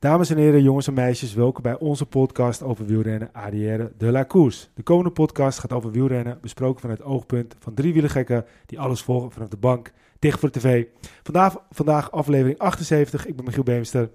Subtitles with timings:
[0.00, 4.24] Dames en heren, jongens en meisjes, welkom bij onze podcast over wielrennen Arrière de la
[4.24, 4.66] Course.
[4.74, 9.02] De komende podcast gaat over wielrennen, besproken vanuit het oogpunt van drie wielergekken die alles
[9.02, 10.84] volgen vanaf de bank, dicht voor de tv.
[11.22, 14.10] Vandaag, vandaag aflevering 78, ik ben Michiel Beemster.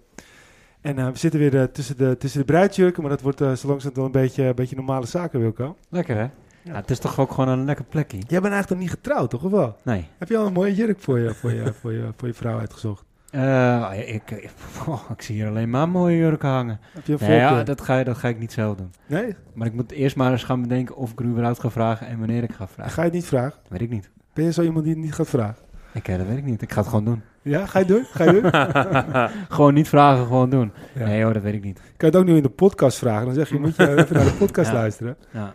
[0.81, 3.47] En uh, we zitten weer uh, tussen, de, tussen de bruidjurken, maar dat wordt uh,
[3.47, 5.75] zo langzamerhand wel een beetje, een beetje normale zaken, Wilco.
[5.89, 6.27] Lekker hè?
[6.61, 6.75] Ja.
[6.75, 8.17] het is toch ook gewoon een lekker plekje.
[8.17, 9.43] Jij bent eigenlijk nog niet getrouwd, toch?
[9.43, 9.77] Of wel?
[9.83, 10.07] Nee.
[10.17, 12.59] Heb je al een mooie jurk voor je, voor je, voor je, voor je vrouw
[12.59, 13.05] uitgezocht?
[13.35, 14.51] Uh, ik, ik,
[14.87, 16.79] oh, ik, zie hier alleen maar mooie jurken hangen.
[16.93, 18.91] Heb je een nee, ja, dat ga, dat ga ik niet zelf doen.
[19.05, 19.35] Nee?
[19.53, 22.19] Maar ik moet eerst maar eens gaan bedenken of ik er überhaupt ga vragen en
[22.19, 22.91] wanneer ik ga vragen.
[22.91, 23.59] Ga je het niet vragen?
[23.67, 24.09] Weet ik niet.
[24.33, 25.63] Ben je zo iemand die het niet gaat vragen?
[25.93, 26.61] Ik, dat weet ik niet.
[26.61, 27.21] Ik ga het gewoon doen.
[27.41, 28.05] Ja, ga je doen?
[28.05, 28.51] Ga je doen?
[29.55, 30.71] gewoon niet vragen, gewoon doen.
[30.93, 31.05] Ja.
[31.05, 31.79] Nee hoor, dat weet ik niet.
[31.79, 33.25] Kan je het ook nu in de podcast vragen?
[33.25, 34.75] Dan zeg je, moet je even naar de podcast ja.
[34.75, 35.17] luisteren.
[35.31, 35.53] Ja.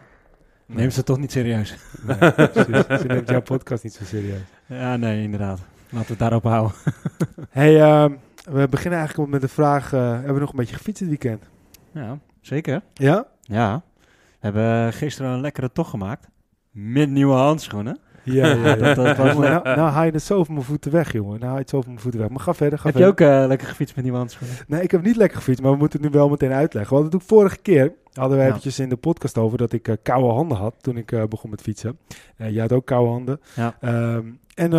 [0.67, 1.77] Neem ze toch niet serieus.
[2.07, 3.01] Nee, precies.
[3.01, 4.41] Ze neemt jouw podcast niet zo serieus.
[4.67, 5.61] Ja, nee, inderdaad.
[5.91, 6.77] Laten we het daarop houden.
[7.51, 8.05] hey, uh,
[8.51, 11.45] we beginnen eigenlijk met de vraag, uh, hebben we nog een beetje gefietst dit weekend?
[11.93, 12.83] Ja, zeker.
[12.95, 13.27] Ja?
[13.41, 13.83] Ja.
[13.97, 16.29] We hebben gisteren een lekkere tocht gemaakt.
[16.71, 17.99] Met nieuwe handschoenen.
[18.23, 18.75] Ja, ja, ja.
[18.95, 21.39] dat, dat was nou, nou haal je het zo over mijn voeten weg, jongen.
[21.39, 22.29] Nou haal je het zo over mijn voeten weg.
[22.29, 23.27] Maar ga verder, ga heb verder.
[23.27, 24.57] je ook uh, lekker gefietst met nieuwe handschoenen?
[24.67, 26.97] Nee, ik heb niet lekker gefietst, maar we moeten het nu wel meteen uitleggen.
[26.97, 27.93] Want dat ik vorige keer.
[28.13, 31.13] Hadden we eventjes in de podcast over dat ik uh, koude handen had toen ik
[31.13, 31.99] uh, begon met fietsen.
[32.37, 33.41] Jij had ook koude handen.
[33.55, 33.77] Ja.
[34.15, 34.71] Um, en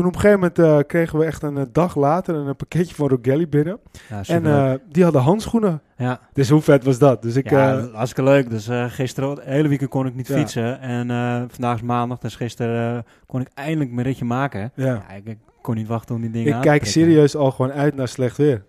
[0.00, 3.08] toen op een gegeven moment uh, kregen we echt een dag later een pakketje van
[3.08, 3.78] Rogelli binnen.
[4.08, 5.82] Ja, en uh, die hadden handschoenen.
[5.96, 6.20] Ja.
[6.32, 7.22] Dus hoe vet was dat?
[7.22, 8.50] Dus ik, ja, hartstikke leuk.
[8.50, 10.36] Dus gisteren, het hele weekend kon ik niet Ja.
[10.36, 10.80] fietsen.
[10.80, 11.06] En
[11.50, 14.72] vandaag is maandag, dus gisteren kon ik eindelijk mijn ritje maken.
[14.74, 15.02] Ja.
[15.16, 17.02] ik, ik kon niet wachten om die dingen ik aan kijk prikken.
[17.02, 18.62] serieus al gewoon uit naar slecht weer.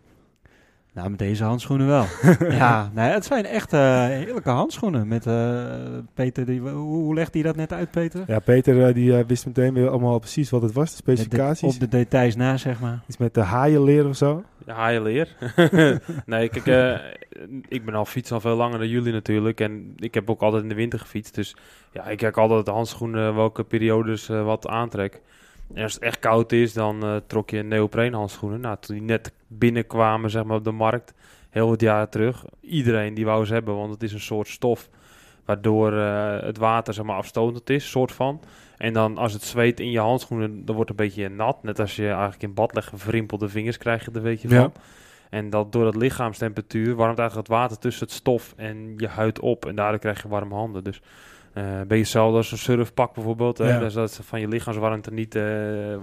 [0.93, 2.05] Nou, met deze handschoenen wel.
[2.49, 5.07] ja, nee, het zijn echt uh, heerlijke handschoenen.
[5.07, 5.63] Met uh,
[6.13, 8.23] Peter, die, hoe, hoe legt hij dat net uit, Peter?
[8.27, 11.77] Ja, Peter uh, die wist meteen weer allemaal precies wat het was, de specificaties.
[11.77, 13.03] De, op de details na, zeg maar.
[13.07, 14.43] Iets met de haaienleer of zo.
[14.65, 15.35] Ja, haaienleer.
[16.25, 16.97] nee, kijk, uh,
[17.67, 19.59] ik ben al fiets al veel langer dan jullie natuurlijk.
[19.59, 21.35] En ik heb ook altijd in de winter gefietst.
[21.35, 21.55] Dus
[21.91, 25.21] ja, ik kijk altijd de handschoenen, welke periodes uh, wat aantrek.
[25.73, 28.59] En als het echt koud is, dan uh, trok je neopreenhandschoenen.
[28.59, 31.13] Nou, toen die net binnenkwamen zeg maar, op de markt,
[31.49, 32.45] heel het jaar terug.
[32.61, 34.89] Iedereen die wou ze hebben, want het is een soort stof
[35.45, 38.41] waardoor uh, het water zeg maar, afstotend is, soort van.
[38.77, 41.63] En dan als het zweet in je handschoenen, dan wordt het een beetje nat.
[41.63, 44.57] Net als je eigenlijk in bad legt, verrimpelde vingers krijg je er weet je van.
[44.57, 44.71] Ja.
[45.29, 49.39] En dat door het lichaamstemperatuur warmt eigenlijk het water tussen het stof en je huid
[49.39, 49.65] op.
[49.65, 50.83] En daardoor krijg je warme handen.
[50.83, 51.01] Dus
[51.53, 53.57] uh, je hetzelfde als een surfpak bijvoorbeeld.
[53.57, 53.69] Hè?
[53.69, 53.79] Ja.
[53.79, 55.43] Dus dat van je lichaamswarmte niet uh,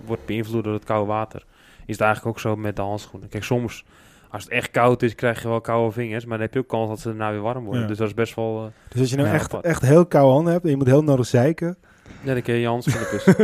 [0.05, 1.45] wordt beïnvloed door het koude water.
[1.87, 3.29] Is het eigenlijk ook zo met de handschoenen.
[3.29, 3.85] Kijk, soms
[4.31, 6.25] als het echt koud is, krijg je wel koude vingers.
[6.25, 7.83] Maar dan heb je ook kans dat ze daarna weer warm worden.
[7.83, 7.89] Ja.
[7.89, 8.65] Dus dat is best wel...
[8.65, 10.87] Uh, dus als je nou ja, echt, echt heel koude handen hebt en je moet
[10.87, 11.77] heel nodig zeiken...
[12.23, 13.35] Ja, dan kun je je handschoenen kussen.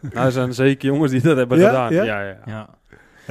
[0.00, 1.66] nou, er zijn zeker jongens die dat hebben ja?
[1.66, 1.92] gedaan.
[1.92, 2.36] Ja, ja.
[2.44, 2.68] ja.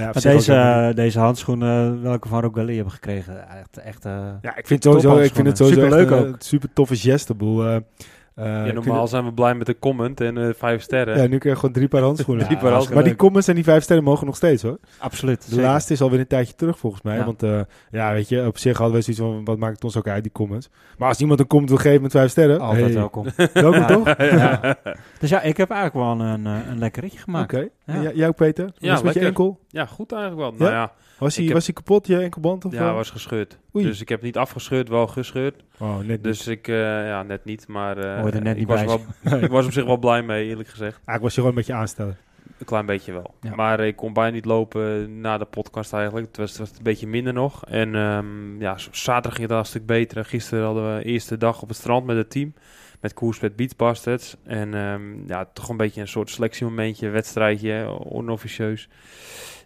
[0.01, 0.07] Ja.
[0.07, 4.57] Ja, maar deze, uh, deze handschoenen, welke van Rogelli hebben gekregen, echt, echt uh, Ja,
[4.57, 6.35] ik vind, sowieso, ik vind het sowieso super leuk echt, ook.
[6.39, 7.33] Super toffe geste.
[7.33, 11.17] Boel, uh, ja, normaal zijn we blij met de comment en uh, vijf sterren.
[11.17, 12.45] Ja, nu krijg je gewoon drie paar handschoenen.
[12.47, 13.03] drie paar handschoenen.
[13.03, 14.77] Maar die comments en die vijf sterren mogen nog steeds hoor.
[14.97, 15.41] Absoluut.
[15.41, 15.63] De zeker.
[15.65, 17.17] laatste is alweer een tijdje terug volgens mij.
[17.17, 17.25] Ja.
[17.25, 19.97] Want uh, ja, weet je, op zich hadden we zoiets van, wat maakt het ons
[19.97, 20.69] ook uit, die comments.
[20.97, 22.59] Maar als iemand een comment wil geven met vijf sterren.
[22.59, 22.93] Altijd hey.
[22.93, 23.25] welkom.
[23.53, 24.17] welkom toch?
[24.17, 24.75] Ja.
[25.19, 27.53] Dus ja, ik heb eigenlijk wel een, een, een lekker ritje gemaakt.
[27.53, 27.55] Oké.
[27.55, 27.71] Okay.
[27.91, 28.11] Ja.
[28.13, 28.65] Jij ook Peter?
[28.65, 29.59] Wat ja, was met je enkel?
[29.67, 30.51] Ja, goed eigenlijk wel.
[30.59, 30.91] Nou ja.
[31.21, 31.53] Was hij, heb...
[31.53, 32.65] was hij kapot, je enkelband?
[32.65, 33.57] Of ja, was gescheurd.
[33.75, 33.85] Oei.
[33.85, 35.63] Dus ik heb niet afgescheurd, wel gescheurd.
[35.79, 36.75] Oh, net dus ik, uh,
[37.07, 37.67] ja, net niet.
[37.67, 39.01] Maar uh, net ik, niet was wel,
[39.41, 40.99] ik was op zich wel blij mee, eerlijk gezegd.
[41.05, 42.17] Ah, ik was je gewoon een beetje aanstellen.
[42.57, 43.33] Een klein beetje wel.
[43.41, 43.55] Ja.
[43.55, 46.27] Maar ik kon bijna niet lopen na de podcast eigenlijk.
[46.27, 47.65] Het was, het was een beetje minder nog.
[47.65, 50.25] En um, ja, zaterdag ging het al een stuk beter.
[50.25, 52.53] Gisteren hadden we de eerste dag op het strand met het team.
[53.01, 54.35] Met koers met Beachbusters.
[54.43, 58.89] En um, ja, toch een beetje een soort selectiemomentje, wedstrijdje, onofficieus.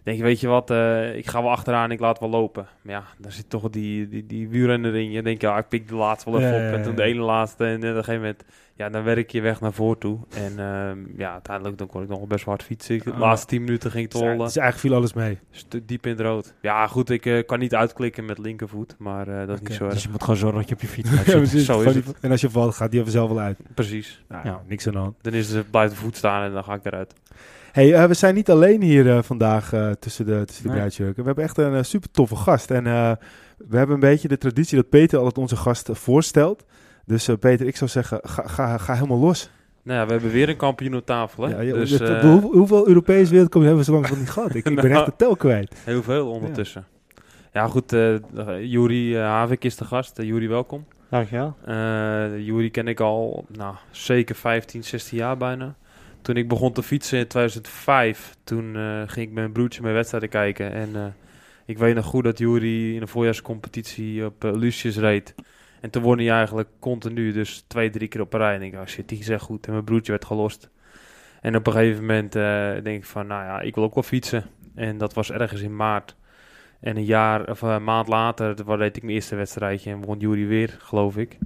[0.06, 2.66] Denk je, weet je wat, uh, ik ga wel achteraan, ik laat wel lopen.
[2.82, 5.22] Maar ja, daar zit toch die, die, die wielrenner in je.
[5.22, 6.74] denk je, ja, ik pik de laatste wel even Ja, op.
[6.76, 7.64] En toen de ene laatste.
[7.64, 8.44] En op een gegeven moment,
[8.76, 10.18] ja, dan werk je weg naar voren toe.
[10.36, 12.98] En um, ja, uiteindelijk dan kon ik nog wel best hard fietsen.
[12.98, 13.18] De Ah.
[13.18, 15.38] laatste tien minuten ging het Dus, uh, dus eigenlijk viel alles mee.
[15.50, 16.54] st- diep in het rood.
[16.60, 18.94] Ja, goed, ik uh, kan niet uitklikken met linkervoet.
[18.98, 19.92] Maar uh, dat is niet zo erg.
[19.92, 21.64] Dus je moet gewoon zorgen dat je op je fiets Ja, precies.
[21.64, 22.14] zo is het.
[22.20, 23.58] En als je valt, gaat die er zelf wel uit.
[23.74, 24.22] Precies.
[24.28, 24.62] Nou, Ja.
[24.66, 25.14] niks aan de hand.
[25.20, 27.14] Dan is het, blijft de voet staan en dan ga ik eruit.
[27.76, 30.78] Hey, uh, we zijn niet alleen hier uh, vandaag uh, tussen de, tussen de Nee.
[30.78, 31.20] bruidsjurken.
[31.20, 32.70] We hebben echt een super toffe gast.
[32.70, 33.12] En uh,
[33.68, 36.64] we hebben een beetje de traditie dat Peter altijd onze gast voorstelt.
[37.06, 39.50] Dus uh, Peter, ik zou zeggen, ga, ga, ga helemaal los.
[39.82, 41.44] Nou ja, we hebben weer een kampioen op tafel.
[41.44, 41.50] Hè?
[41.50, 44.54] Ja, ja, dus eh, hoe- hoeveel Europese wereldkampioen hebben we zo lang nog niet gehad?
[44.54, 44.96] Ik, ik ben Nou.
[44.96, 45.74] echt de tel kwijt.
[45.84, 46.84] heel veel ondertussen.
[47.52, 47.92] Ja, goed.
[47.92, 48.14] eh
[48.60, 50.18] Juri eh, Havik is de gast.
[50.18, 50.84] Uh, Juri, welkom.
[51.10, 51.56] Dankjewel.
[51.64, 55.74] Eh Juri ken ik al nou, zeker 15, 16 jaar bijna.
[56.26, 59.94] Toen ik begon te fietsen in 2005, toen eh, ging ik met mijn broertje mijn
[59.94, 60.72] wedstrijden kijken.
[60.72, 61.04] En eh,
[61.66, 65.34] ik weet nog goed dat Juri in de voorjaarscompetitie op eh, Lucius reed.
[65.80, 68.54] En toen won hij eigenlijk continu, dus twee, drie keer op een rij.
[68.54, 69.66] En ik dacht, shit, die is goed.
[69.66, 70.70] En mijn broertje werd gelost.
[71.40, 72.32] En op een gegeven moment
[72.84, 74.44] denk ik van, nou ja, ik wil ook wel fietsen.
[74.74, 76.16] En dat was ergens in maart.
[76.80, 80.18] En een jaar of een maand later toen reed ik mijn eerste wedstrijdje en won
[80.18, 81.38] Jury weer, geloof ik.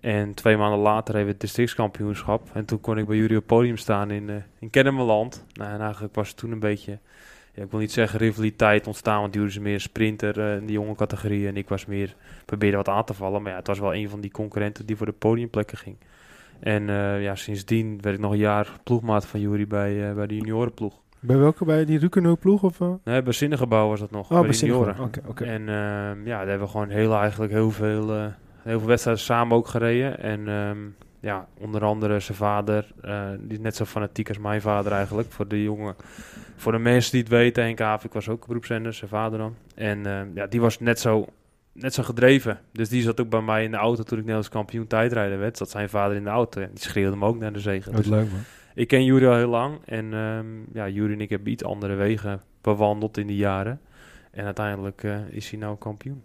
[0.00, 2.48] En twee maanden later hebben we het districtskampioenschap.
[2.52, 5.44] En toen kon ik bij Jury op het podium staan in, uh, in Kennemerland.
[5.52, 6.98] Nou, en eigenlijk was het toen een beetje,
[7.54, 10.72] ja, ik wil niet zeggen rivaliteit ontstaan, want Jury is meer sprinter uh, in de
[10.72, 11.46] jonge categorie.
[11.46, 12.14] En ik was meer,
[12.44, 13.42] probeerde wat aan te vallen.
[13.42, 15.96] Maar ja, het was wel een van die concurrenten die voor de podiumplekken ging.
[16.60, 20.36] En uh, ja, sindsdien werd ik nog een jaar ploegmaat van Jury bij, bij de
[20.36, 20.94] juniorenploeg.
[21.20, 21.64] Bij welke?
[21.64, 22.62] Bij die Rukeno ploeg?
[22.62, 22.92] Of, uh?
[23.04, 24.30] Nee, bij Zinnengebouw was dat nog.
[24.30, 25.00] Oh, bij de junioren.
[25.00, 25.48] Okay, okay.
[25.48, 28.26] En uh, ja, daar hebben we gewoon heel, eigenlijk heel veel, uh,
[28.68, 30.18] heel veel wedstrijden samen ook gereden.
[30.18, 34.60] En um, ja, onder andere zijn vader, uh, die is net zo fanatiek als mijn
[34.60, 35.32] vader eigenlijk.
[35.32, 35.96] Voor de jongen,
[36.56, 39.54] voor de mensen die het weten, Henk Havik was ook beroepszender, zijn vader dan.
[39.74, 41.26] En ja, die was net zo,
[41.72, 42.60] net zo gedreven.
[42.72, 45.56] Dus die zat ook bij mij in de auto toen ik Nederlands kampioen tijdrijden werd.
[45.56, 47.92] Zat zijn vader in de auto en die schreeuwde hem ook naar de zegen.
[47.92, 48.40] Wat dus leuk man.
[48.74, 51.94] Ik ken Jury al heel lang en um, ja, Jury en ik hebben iets andere
[51.94, 53.80] wegen bewandeld in die jaren.
[54.30, 56.22] En uiteindelijk uh, is hij nou kampioen.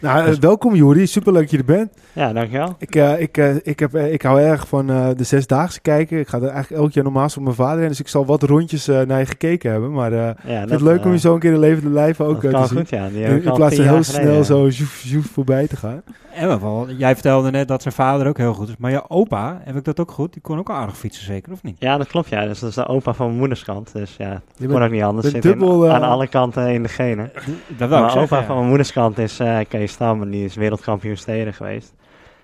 [0.00, 0.38] Nou, dus...
[0.38, 1.92] welkom Jury, superleuk dat je er bent.
[2.12, 2.74] Ja, dankjewel.
[2.78, 6.18] Ik, uh, ik, uh, ik, heb, ik hou erg van de zesdaagse kijken.
[6.18, 8.42] Ik ga er eigenlijk elk jaar normaal met mijn vader heen, dus ik zal wat
[8.42, 9.92] rondjes naar je gekeken hebben.
[9.92, 12.40] Maar ja, vind het leuk om je zo een keer in levende lijf ook dat
[12.40, 12.78] te kan zien.
[12.78, 13.08] Goed, ja.
[13.08, 16.02] Die in, in plaats van heel snel zo zoef, zoef voorbij te gaan.
[16.34, 18.74] En wel, jij vertelde net dat zijn vader ook heel goed is.
[18.78, 20.32] Maar je opa, heb ik dat ook goed?
[20.32, 21.76] Die kon ook aardig fietsen, zeker of niet?
[21.78, 22.28] Ja, dat klopt.
[22.28, 22.46] Ja.
[22.46, 23.92] Dus dat is de opa van mijn moederskant.
[23.92, 25.30] Dus ja, je kon ook niet anders.
[25.30, 27.30] Zit dubbel, in, uh, aan alle kanten in de genen.
[27.76, 28.44] Dat mijn zeggen, opa ja.
[28.44, 30.22] van mijn moederskant is Kees Stam.
[30.22, 31.94] En die is wereldkampioen steden geweest.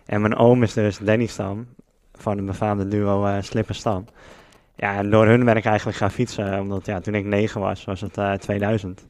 [0.07, 1.67] En mijn oom is dus Danny Stam.
[2.13, 4.05] Van de befaamde duo uh, Slipper Stam.
[4.77, 6.61] Ja, en door hun ben ik eigenlijk gaan fietsen.
[6.61, 9.07] Omdat ja, toen ik negen was, was het uh, 2000.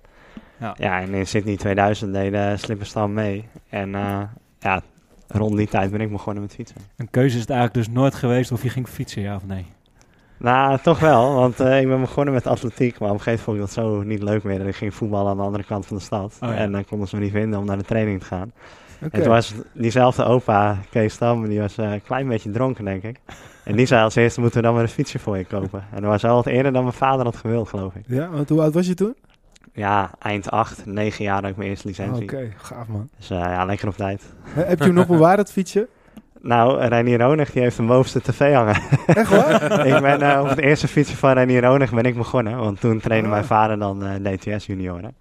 [0.60, 0.74] Ja.
[0.78, 3.48] ja, en in Sydney 2000 deed uh, Slipper Stam mee.
[3.68, 4.22] En uh,
[4.58, 4.82] ja,
[5.28, 6.76] rond die tijd ben ik begonnen met fietsen.
[6.96, 9.66] Een keuze is het eigenlijk dus nooit geweest of je ging fietsen, ja of nee?
[10.40, 13.70] Nou, toch wel, want uh, ik ben begonnen met atletiek, maar op een gegeven moment
[13.70, 14.60] vond ik dat zo niet leuk meer.
[14.60, 16.38] En ik ging voetballen aan de andere kant van de stad.
[16.40, 16.54] Oh, ja.
[16.54, 18.52] En dan konden ze me niet vinden om naar de training te gaan.
[18.96, 19.10] Okay.
[19.10, 23.02] En toen was diezelfde opa, Kees Stam, die was uh, een klein beetje dronken, denk
[23.02, 23.20] ik.
[23.64, 25.84] En die zei als eerste, moeten we dan maar een fietsje voor je kopen.
[25.92, 28.02] En dat was al wat eerder dan mijn vader had gewild, geloof ik.
[28.06, 29.14] Ja, want hoe oud was je toen?
[29.72, 32.22] Ja, eind 8, 9 jaar dat ik mijn eerste licentie.
[32.22, 33.08] Oké, okay, gaaf man.
[33.16, 34.22] Dus uh, ja, lekker op tijd.
[34.42, 35.88] Heb je hem nog bewaard, dat fietsje?
[36.42, 38.76] Nou, Reinier Ronig die heeft een bovenste tv hangen.
[39.06, 39.86] Echt waar?
[39.96, 42.56] ik ben uh, op het eerste fietsje van Reinier Ronig ben ik begonnen.
[42.58, 43.32] Want toen trainde Ah.
[43.32, 45.16] mijn vader dan uh, DTS junioren.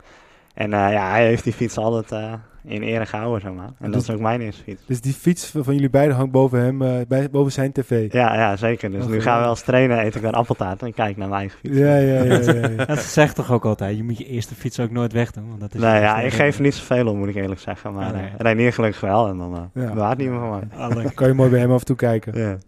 [0.53, 2.39] En uh, ja, hij heeft die fiets altijd
[2.69, 3.65] in ere gehouden, zeg maar.
[3.65, 4.83] En dat, dat is ook mijn eerste fiets.
[4.85, 8.13] Dus die fiets van jullie beiden hangt boven hem, uh, bij, boven zijn tv?
[8.13, 8.91] Ja, ja zeker.
[8.91, 11.27] Dus Oh, nu gaan we wel eens trainen, eet ik dan appeltaart en kijk naar
[11.29, 11.77] mijn eigen fiets.
[11.77, 12.39] Ja, ja, ja.
[12.53, 12.85] ja, ja.
[12.95, 15.47] dat zegt toch ook altijd, je moet je eerste fiets ook nooit wegdoen.
[15.47, 17.93] Want dat is nee, ja, ik geef er niet zoveel om, moet ik eerlijk zeggen.
[17.93, 18.23] Maar nee.
[18.23, 19.93] uh, Reinier gelukkig wel en dan uh, Ja.
[19.93, 20.87] bewaart niet meer van mij.
[21.03, 21.15] Leuk.
[21.15, 22.59] kan je mooi bij hem af en toe kijken.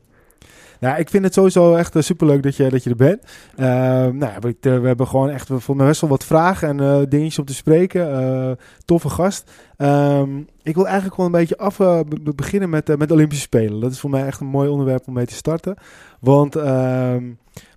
[0.82, 3.24] Nou, ik vind het sowieso echt uh, superleuk dat je, dat je er bent.
[3.56, 6.82] Uh, nou, ja, we, we, hebben gewoon echt voor mij best wel wat vragen en
[6.82, 8.58] uh, dingetjes om te spreken.
[8.86, 9.52] Toffe gast.
[9.78, 13.44] Um, ik wil eigenlijk gewoon een beetje af uh, be beginnen met, uh, met Olympische
[13.44, 13.80] Spelen.
[13.80, 15.76] Dat is voor mij echt een mooi onderwerp om mee te starten.
[16.20, 17.16] Want uh,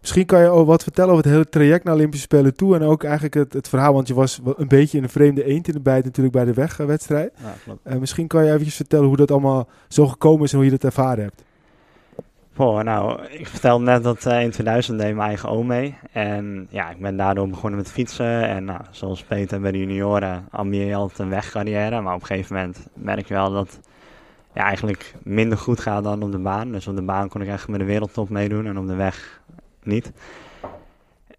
[0.01, 2.75] misschien kan je ook wat vertellen over het hele traject naar Olympische Spelen toe.
[2.75, 5.69] En ook eigenlijk het, het verhaal, want je was een beetje in een vreemde eend
[5.69, 7.33] in de bijt natuurlijk bij de wegwedstrijd.
[7.85, 10.73] Ja, misschien kan je eventjes vertellen hoe dat allemaal zo gekomen is en hoe je
[10.73, 11.43] dat ervaren hebt.
[12.57, 15.97] Oh, nou, ik vertelde net dat uh, in 2000 deed mijn eigen oom mee.
[16.13, 18.49] En ja, ik ben daardoor begonnen met fietsen.
[18.49, 22.01] En nou, zoals Peter bij de junioren ambieer je altijd een wegcarrière.
[22.01, 23.81] Maar op een gegeven moment merk je wel dat
[24.53, 26.73] ja, eigenlijk minder goed gaat dan op de baan.
[26.73, 29.41] Dus op de baan kon ik echt met de wereldtop meedoen en op de weg
[29.83, 30.13] niet.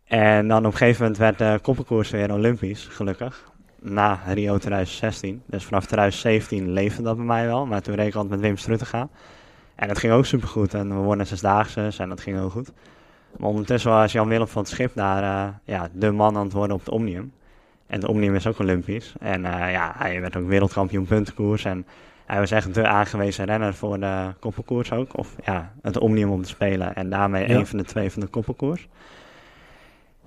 [0.05, 3.51] En dan op een gegeven moment werd de koppelkoers weer olympisch, gelukkig.
[3.79, 5.41] Na Rio 2016.
[5.45, 7.65] Dus vanaf 2017 leefde dat bij mij wel.
[7.65, 9.09] Maar toen reed ik altijd met Wim Struttenga.
[9.75, 10.73] En dat ging ook supergoed.
[10.73, 12.71] En we wonnen zesdaagse en dat ging heel goed.
[13.37, 16.53] Maar ondertussen was Jan Willem van het Schip daar uh, ja, de man aan het
[16.53, 17.33] worden op het Omnium.
[17.87, 19.13] En het Omnium is ook Olympisch.
[19.19, 21.65] En uh, ja, hij werd ook wereldkampioen puntenkoers.
[21.65, 21.85] En
[22.25, 25.17] hij was echt de aangewezen renner voor de koppelkoers ook.
[25.17, 26.95] Of ja, het Omnium om te spelen.
[26.95, 27.55] En daarmee Ja.
[27.55, 28.87] een van de twee van de koppelkoers.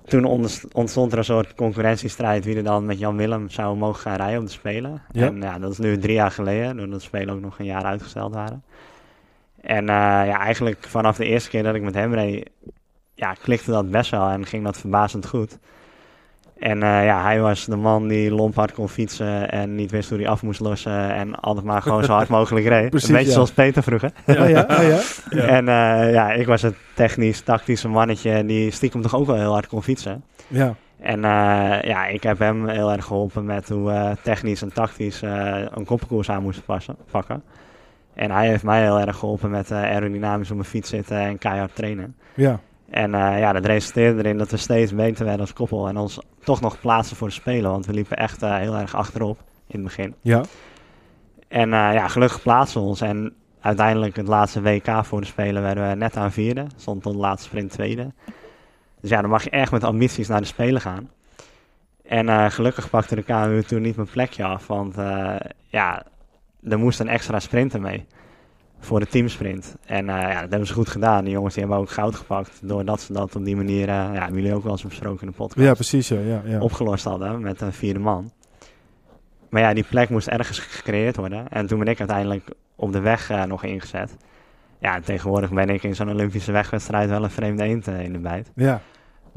[0.05, 0.25] Toen
[0.73, 4.39] ontstond er een soort concurrentiestrijd wie er dan met Jan Willem zou mogen gaan rijden
[4.39, 5.01] op de Spelen.
[5.11, 5.25] Ja.
[5.25, 7.83] En ja, dat is nu drie jaar geleden, doordat de Spelen ook nog een jaar
[7.83, 8.63] uitgesteld waren.
[9.61, 12.49] En eh, ja, eigenlijk vanaf de eerste keer dat ik met hem reed,
[13.13, 15.57] ja, klikte dat best wel en ging dat verbazend goed.
[16.59, 20.17] En eh, ja, hij was de man die lompard kon fietsen en niet wist hoe
[20.17, 22.89] hij af moest lossen en altijd maar gewoon zo hard mogelijk reed.
[22.89, 23.35] Precies, een beetje ja.
[23.35, 24.11] zoals Peter vroeger.
[24.25, 24.99] Ja, ja, ja.
[25.29, 25.43] Ja.
[25.57, 29.51] En eh, ja, ik was het technisch, tactische mannetje die stiekem toch ook wel heel
[29.51, 30.23] hard kon fietsen.
[30.47, 31.21] Ja, En
[31.83, 35.21] ja, ik heb hem heel erg geholpen met hoe we technisch en tactisch
[35.71, 37.43] een koppenkoers aan moesten passen, pakken.
[38.19, 41.37] En hij heeft mij heel erg geholpen met eh, aerodynamisch op mijn fiets zitten en
[41.37, 42.15] keihard trainen.
[42.35, 42.59] ja.
[42.89, 46.19] En eh, ja, dat resulteerde erin dat we steeds beter werden als koppel en ons
[46.43, 47.71] toch nog plaatsen voor de Spelen.
[47.71, 50.15] Want we liepen echt eh, heel erg achterop in het begin.
[50.21, 50.43] Ja,
[51.47, 53.01] En ja, gelukkig plaatsen we ons.
[53.01, 56.65] En uiteindelijk het laatste WK voor de Spelen werden we net aan vierde.
[56.75, 58.11] Stond tot de laatste sprint tweede.
[59.01, 61.09] Dus ja, dan mag je echt met ambities naar de Spelen gaan.
[62.03, 64.67] En gelukkig pakte de KMU toen niet mijn plekje af.
[64.67, 64.95] Want
[65.67, 66.03] ja,
[66.63, 68.05] er moest een extra sprinter mee.
[68.79, 69.75] Voor de teamsprint.
[69.85, 71.23] En eh, ja, dat hebben ze goed gedaan.
[71.23, 72.59] Die jongens die hebben ook goud gepakt.
[72.61, 75.27] Doordat ze dat op die manier, eh, ja, hebben jullie ook wel eens besproken in
[75.27, 76.07] de podcast ja precies.
[76.07, 76.59] Ja, ja, ja.
[76.59, 78.31] opgelost hadden met een vierde man.
[79.49, 81.49] Maar ja, die plek moest ergens gecreëerd worden.
[81.49, 84.17] En toen ben ik uiteindelijk op de weg eh, nog ingezet.
[84.79, 88.19] Ja, en tegenwoordig ben ik in zo'n Olympische wegwedstrijd wel een vreemde eend in de
[88.19, 88.51] bijt.
[88.55, 88.81] ja.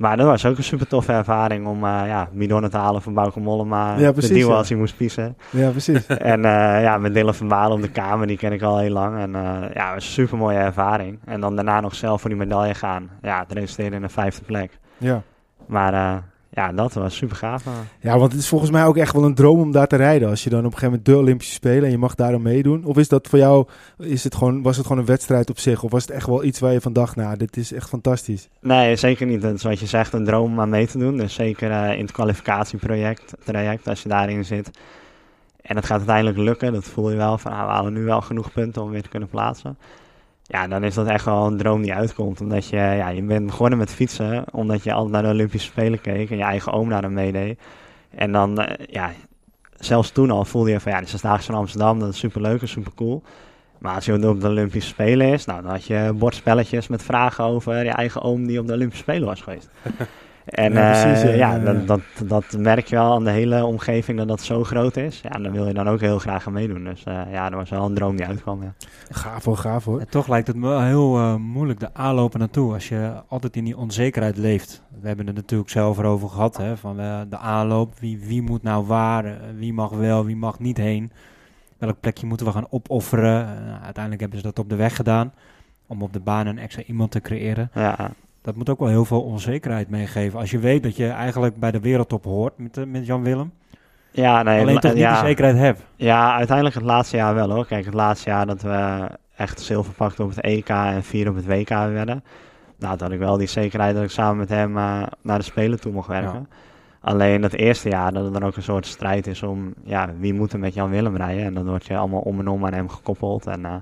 [0.02, 3.14] Maar dat was ook een super toffe ervaring om uh, ja, bidonnen te halen van
[3.14, 3.96] Bauke Mollema.
[3.96, 4.56] Ja, de precies, duwen ja.
[4.56, 5.36] als hij moest piezen.
[5.50, 6.06] ja precies.
[6.34, 8.90] en eh, ja, met Dylan van Balen op de kamer, die ken ik al heel
[8.90, 9.18] lang.
[9.18, 11.18] En eh, ja, een super mooie ervaring.
[11.24, 13.10] En dan daarna nog zelf voor die medaille gaan.
[13.22, 14.78] Ja, het resulteerde in een vijfde plek.
[14.98, 15.22] Ja.
[15.66, 16.22] Maar
[16.54, 17.66] ja, dat was super gaaf.
[17.66, 17.72] eh.
[18.00, 20.28] ja, want het is volgens mij ook echt wel een droom om daar te rijden.
[20.28, 22.42] Als je dan op een gegeven moment de Olympische Spelen en je mag daar aan
[22.42, 22.84] meedoen.
[22.84, 23.66] Of is dat voor jou,
[23.98, 25.82] is het gewoon, was het gewoon een wedstrijd op zich?
[25.82, 28.48] Of was het echt wel iets waar je van dacht, nou, dit is echt fantastisch.
[28.60, 29.42] Nee, zeker niet.
[29.42, 31.16] Het is wat je zegt, een droom om aan mee te doen.
[31.16, 34.70] Dus zeker eh, in het kwalificatieproject, traject, als je daarin zit.
[35.62, 37.38] En het gaat uiteindelijk lukken, dat voel je wel.
[37.38, 39.76] Van, ah, we halen nu wel genoeg punten om weer te kunnen plaatsen.
[40.52, 42.40] Ja, dan is dat echt wel een droom die uitkomt.
[42.40, 46.00] Omdat je, ja, je bent begonnen met fietsen, omdat je altijd naar de Olympische Spelen
[46.00, 47.60] keek en je eigen oom hem meedeed.
[48.14, 49.10] En dan, eh, ja,
[49.78, 52.68] zelfs toen al voelde je van, ja, de Zesdaagse van Amsterdam, dat is superleuk en
[52.68, 53.22] supercool.
[53.78, 57.44] Maar als je op de Olympische Spelen is, nou, dan had je bordspelletjes met vragen
[57.44, 59.68] over je eigen oom die op de Olympische Spelen was geweest.
[60.44, 61.64] En Ja, ja, precies, ja, ja, ja, ja.
[61.64, 65.20] Dat, dat, dat merk je wel aan de hele omgeving dat dat zo groot is.
[65.20, 66.84] Ja, en dan wil je dan ook heel graag aan meedoen.
[66.84, 68.62] Dus eh, ja, dat was wel een droom die uitkwam.
[68.62, 68.74] Ja.
[69.10, 70.00] Gaaf hoor, gaaf hoor.
[70.00, 73.56] En toch lijkt het me wel heel eh, moeilijk, de aanlopen naartoe, als je altijd
[73.56, 74.82] in die onzekerheid leeft.
[75.00, 78.62] We hebben het natuurlijk zelf erover gehad, hè, van eh, de aanloop, wie, wie moet
[78.62, 81.12] nou waar, eh, wie mag wel, wie mag niet heen.
[81.78, 83.46] Welk plekje moeten we gaan opofferen.
[83.46, 85.32] Eh, uiteindelijk hebben ze dat op de weg gedaan,
[85.86, 87.70] om op de baan een extra iemand te creëren.
[87.74, 88.10] Ja,
[88.42, 90.38] Dat moet ook wel heel veel onzekerheid meegeven.
[90.38, 93.52] Als je weet dat je eigenlijk bij de wereldtop hoort met, eh, met Jan Willem,
[94.12, 95.20] ja, nee, alleen toch niet ja.
[95.20, 95.84] die zekerheid hebt.
[95.96, 97.66] Ja, uiteindelijk het laatste jaar wel hoor.
[97.66, 101.34] Kijk, het laatste jaar dat we echt zilver pakten op het EK en vier op
[101.34, 102.24] het WK werden.
[102.78, 105.80] Nou, had ik wel die zekerheid dat ik samen met hem eh, naar de Spelen
[105.80, 106.48] toe mocht werken.
[107.00, 110.34] Alleen dat eerste jaar dat het dan ook een soort strijd is om, ja, wie
[110.34, 111.44] moet er met Jan Willem rijden?
[111.44, 113.46] En dan word je allemaal om en om aan hem gekoppeld.
[113.46, 113.74] En eh,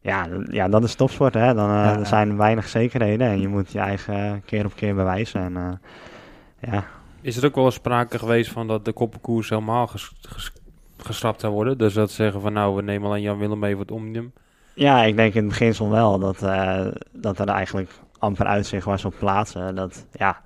[0.00, 1.54] ja, ja, dat is topsport hè.
[1.54, 1.98] Dan, eh, Ja.
[1.98, 5.40] Er zijn weinig zekerheden en je moet je eigen keer op keer bewijzen.
[5.40, 6.84] En eh, ja,
[7.20, 10.52] Is er ook wel eens sprake geweest van dat de koppenkoers helemaal ges, ges-
[10.98, 11.78] geschrapt zou worden?
[11.78, 14.32] Dus dat ze zeggen van nou, we nemen alleen Jan Willem mee voor het Omnium.
[14.74, 19.04] Ja, ik denk in het beginsel wel dat, eh, dat er eigenlijk amper uitzicht was
[19.04, 19.74] op plaatsen.
[19.74, 20.40] Dat, ja,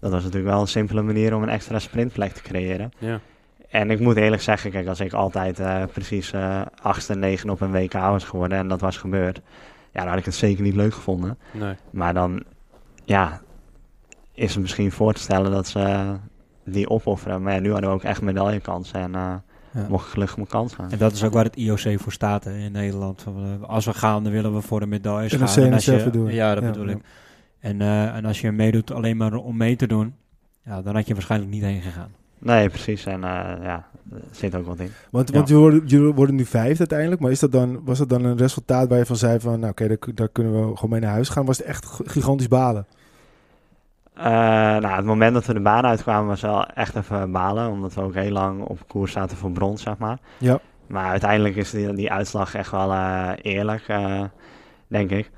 [0.00, 2.92] dat was natuurlijk wel een simpele manier om een extra sprintplek te creëren.
[2.98, 3.20] Ja.
[3.74, 7.60] En ik moet eerlijk zeggen, kijk, als ik altijd eh, precies eh achtste, negen op
[7.60, 9.40] een WK was geworden en dat was gebeurd,
[9.92, 11.38] ja, dan had ik het zeker niet leuk gevonden.
[11.52, 11.74] Nee.
[11.90, 12.42] Maar dan,
[13.04, 13.40] ja,
[14.32, 16.14] is het misschien voor te stellen dat ze
[16.64, 17.42] die opofferen.
[17.42, 19.34] Maar ja, nu hadden we ook echt medaillekansen en eh
[19.70, 19.86] Ja.
[19.88, 20.90] mocht ik gelukkig mijn kans gaan.
[20.90, 23.22] En dat is ook waar het IOC voor staat hè, in Nederland.
[23.22, 25.64] Van, Als we gaan, dan willen we voor de medailles En gaan.
[25.64, 26.92] En als je, bedoel ja, dat Ja, bedoel ja.
[26.94, 27.02] ik.
[27.60, 30.14] En, eh, en als je meedoet alleen maar om mee te doen,
[30.64, 32.10] ja, dan had je waarschijnlijk niet heen gegaan.
[32.44, 33.06] Nee, precies.
[33.06, 33.86] En eh, ja,
[34.30, 34.90] zit ook wat in.
[35.10, 35.34] Want, Ja.
[35.34, 37.20] want jullie, worden, jullie worden nu vijfde uiteindelijk.
[37.20, 39.60] Maar is dat dan, was dat dan een resultaat waar je van zei van...
[39.60, 41.44] Nou oké, daar, daar kunnen we gewoon mee naar huis gaan.
[41.44, 42.86] Was het echt gigantisch balen?
[44.14, 47.70] Eh, nou, het moment dat we de baan uitkwamen was wel echt even balen.
[47.70, 50.18] Omdat we ook heel lang op koers zaten voor brons, zeg maar.
[50.38, 50.58] Ja.
[50.86, 53.86] Maar uiteindelijk is die, die uitslag echt wel eh, eerlijk,
[54.86, 55.30] denk ik.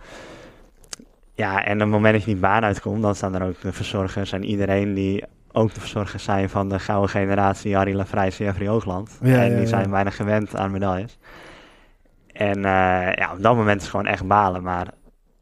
[1.34, 3.72] Ja, en op het moment dat je die baan uitkomt, dan staan er ook de
[3.72, 5.24] verzorgers en iedereen die
[5.56, 9.18] ook de verzorgers zijn van de gouden generatie Harry Lafrijs en Jeffrey Hoogland.
[9.22, 9.66] Ja, en die ja.
[9.66, 11.18] zijn bijna gewend aan medailles.
[12.32, 14.62] En eh, ja, op dat moment is het gewoon echt balen.
[14.62, 14.86] Maar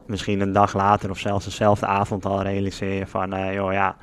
[0.07, 3.97] misschien een dag later of zelfs dezelfde avond al realiseer je van, eh, joh ja,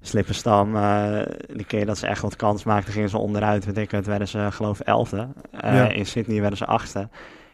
[0.00, 3.90] Slippenstam, eh die keer dat ze echt wat kans maakten, gingen ze onderuit, weet ik
[3.90, 5.28] het, werden ze geloof elfde.
[5.60, 5.88] Ja.
[5.88, 7.08] In Sydney werden ze achtste.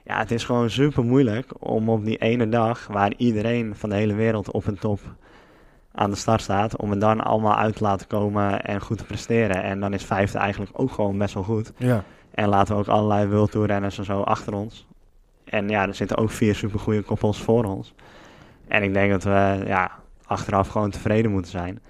[0.04, 3.96] Ja, het is gewoon super moeilijk om op die ene dag waar iedereen van de
[3.96, 5.00] hele wereld op een top
[5.99, 9.05] aan de start staat, om het dan allemaal uit te laten komen en goed te
[9.05, 9.62] presteren.
[9.62, 11.73] En dan is vijfde eigenlijk ook gewoon best wel goed.
[11.76, 12.05] Ja.
[12.31, 14.87] En laten we ook allerlei World Tour renners en zo achter ons.
[15.45, 17.95] En ja, er zitten ook vier supergoeie koppels voor ons.
[18.69, 19.90] En ik denk dat we ja,
[20.26, 21.81] achteraf gewoon tevreden moeten zijn.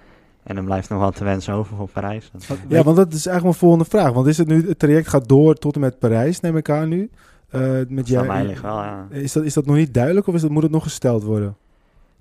[0.43, 2.31] En dan blijft nog wat te wensen over voor Parijs.
[2.67, 4.11] Ja, want dat is eigenlijk mijn volgende vraag.
[4.11, 6.89] Want is het nu, het traject gaat door tot en met Parijs, neem ik aan
[6.89, 7.09] nu?
[7.49, 9.07] Eh met mij ligt wel, ja.
[9.09, 11.55] is, dat, is dat nog niet duidelijk of is dat, moet het nog gesteld worden?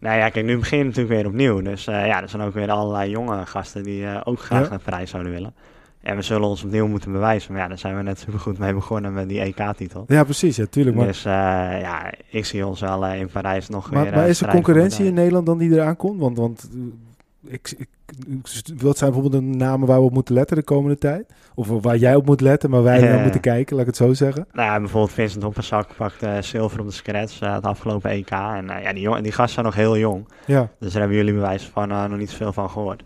[0.00, 1.60] Nou ja, kijk, nu begin je natuurlijk weer opnieuw.
[1.62, 4.68] Dus eh, ja, er zijn ook weer allerlei jonge gasten die eh, ook graag Ja.
[4.70, 5.54] naar Parijs zouden willen.
[6.00, 7.52] En we zullen ons opnieuw moeten bewijzen.
[7.52, 10.04] Maar ja, daar zijn we net super goed mee begonnen met die EK-titel.
[10.08, 10.96] Ja, precies, ja, tuurlijk.
[10.96, 11.32] Maar, Dus eh,
[11.80, 14.14] ja, ik zie ons wel in Parijs nog maar, weer...
[14.14, 15.14] maar is er concurrentie in.
[15.14, 16.20] Nederland dan die eraan komt?
[16.20, 16.68] Want, want
[17.48, 17.88] ik, ik,
[18.80, 21.26] wat zijn bijvoorbeeld de namen waar we op moeten letten de komende tijd?
[21.54, 24.14] Of waar jij op moet letten, maar wij naar moeten kijken, laat ik het zo
[24.14, 24.46] zeggen.
[24.52, 28.30] Nou ja, bijvoorbeeld Vincent Hopperzak pakt eh, zilver op de scratch eh, het afgelopen EK.
[28.30, 30.28] En eh, ja, die, jong, die gasten zijn nog heel jong.
[30.46, 33.02] Ja, Dus daar hebben jullie bewijs van nog niet zoveel van gehoord.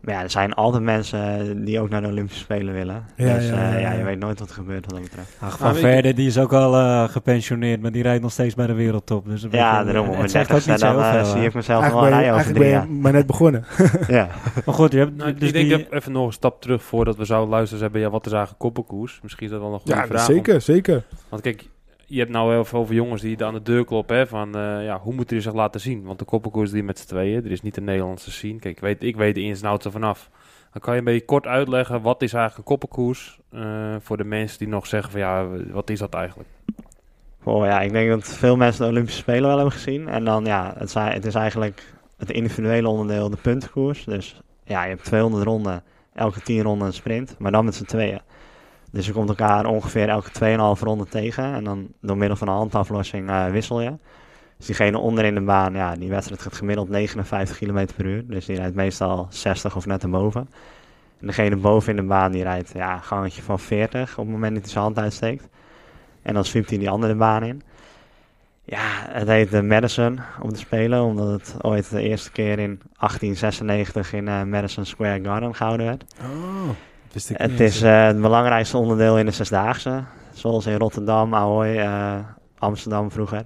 [0.00, 3.04] Maar ja, er zijn altijd mensen die ook naar de Olympische Spelen willen.
[3.16, 3.98] Ja, dus ja, eh, ja, ja, ja.
[3.98, 5.36] je weet nooit wat er gebeurt wat dat betreft.
[5.40, 8.32] Ach, Ah, van ik- Verde, die is ook al eh, gepensioneerd, maar die rijdt nog
[8.32, 9.26] steeds bij de wereldtop.
[9.26, 10.08] Dus een Ja, daarom.
[10.08, 12.32] Op mijn zegt ook 30ste niet zo dan veel, zie ik mezelf nog wel rijden
[12.34, 12.88] over drie ben jaar.
[12.88, 13.64] maar net begonnen.
[14.08, 14.28] Ja.
[14.64, 17.16] Maar goed, je hebt Nou, dus ik denk die- even nog een stap terug voordat
[17.16, 18.00] we zouden luisteren hebben.
[18.00, 19.18] Ja, wat is eigenlijk koppelkoers?
[19.22, 20.24] Misschien is dat wel een goede Ja, vraag.
[20.24, 20.94] zeker, zeker.
[20.96, 21.68] om- want kijk,
[22.10, 24.16] je hebt nou heel veel jongens die aan de deur kloppen.
[24.16, 26.02] Hè, van eh, ja, hoe moeten die zich laten zien?
[26.02, 27.44] Want de koppelkoers die met z'n tweeën.
[27.44, 28.58] Er is niet een Nederlandse scene.
[28.58, 30.30] Kijk, ik weet, ik weet de ins en outs ervan af.
[30.72, 34.24] Dan kan je een beetje kort uitleggen wat is eigenlijk een koppelkoers eh, voor de
[34.24, 36.48] mensen die nog zeggen van ja, wat is dat eigenlijk?
[37.42, 40.08] Oh, ja, ik denk dat veel mensen de Olympische Spelen wel hebben gezien.
[40.08, 44.04] En dan ja, het, het is eigenlijk het individuele onderdeel, de puntenkoers.
[44.04, 45.82] Dus ja, je hebt 200 ronden,
[46.14, 48.20] elke 10 ronden een sprint, maar dan met z'n tweeën.
[48.90, 50.30] Dus je komt elkaar ongeveer elke
[50.76, 51.44] 2,5 ronde tegen.
[51.44, 53.92] En dan door middel van een handaflossing eh, wissel je.
[54.56, 58.26] Dus diegene onderin de baan, ja, die wedstrijd gaat gemiddeld 59 km per uur.
[58.26, 60.48] Dus die rijdt meestal 60 of net erboven.
[61.20, 64.34] En degene boven in de baan, die rijdt ja, een gangetje van 40 op het
[64.34, 65.48] moment dat hij zijn hand uitsteekt.
[66.22, 67.62] En dan zwiept hij die andere baan in.
[68.64, 72.80] Ja, het heet de Madison om te spelen, omdat het ooit de eerste keer in
[72.98, 76.04] 1896 in eh, Madison Square Garden gehouden werd.
[76.20, 76.68] Oh,
[77.12, 77.60] wist ik Het niet.
[77.60, 82.14] is eh, het belangrijkste onderdeel in de Zesdaagse, zoals in Rotterdam, Ahoy, eh,
[82.58, 83.44] Amsterdam vroeger.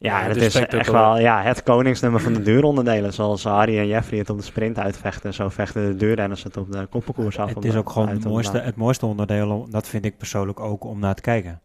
[0.00, 3.12] Ja, Ja, het het is echt wel ja, het koningsnummer van de duuronderdelen.
[3.12, 6.72] Zoals Harry en Jeffrey het op de sprint uitvechten, zo vechten de duurrenners het op
[6.72, 7.54] de koppelkoers af.
[7.54, 10.98] het is ook gewoon het mooiste, het mooiste onderdeel, dat vind ik persoonlijk ook om
[10.98, 11.60] naar te kijken.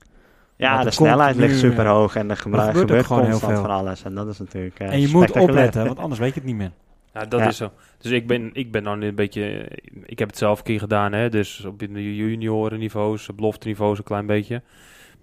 [0.55, 3.61] Ja, Want de snelheid ligt super hoog en er gebruik, gebeurt gewoon heel veel.
[3.61, 4.03] van alles.
[4.03, 6.57] En dat is natuurlijk eh, en je moet opletten, want anders weet je het niet
[6.57, 6.71] meer.
[7.13, 7.47] Ja, dat Ja.
[7.47, 7.71] is zo.
[7.97, 9.67] Dus ik ben, ik ben dan een beetje...
[10.05, 11.29] Ik heb het zelf een keer gedaan, hè.
[11.29, 14.61] Dus op de juniorenniveaus, belofteniveaus een klein beetje.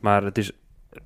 [0.01, 0.53] Maar het is...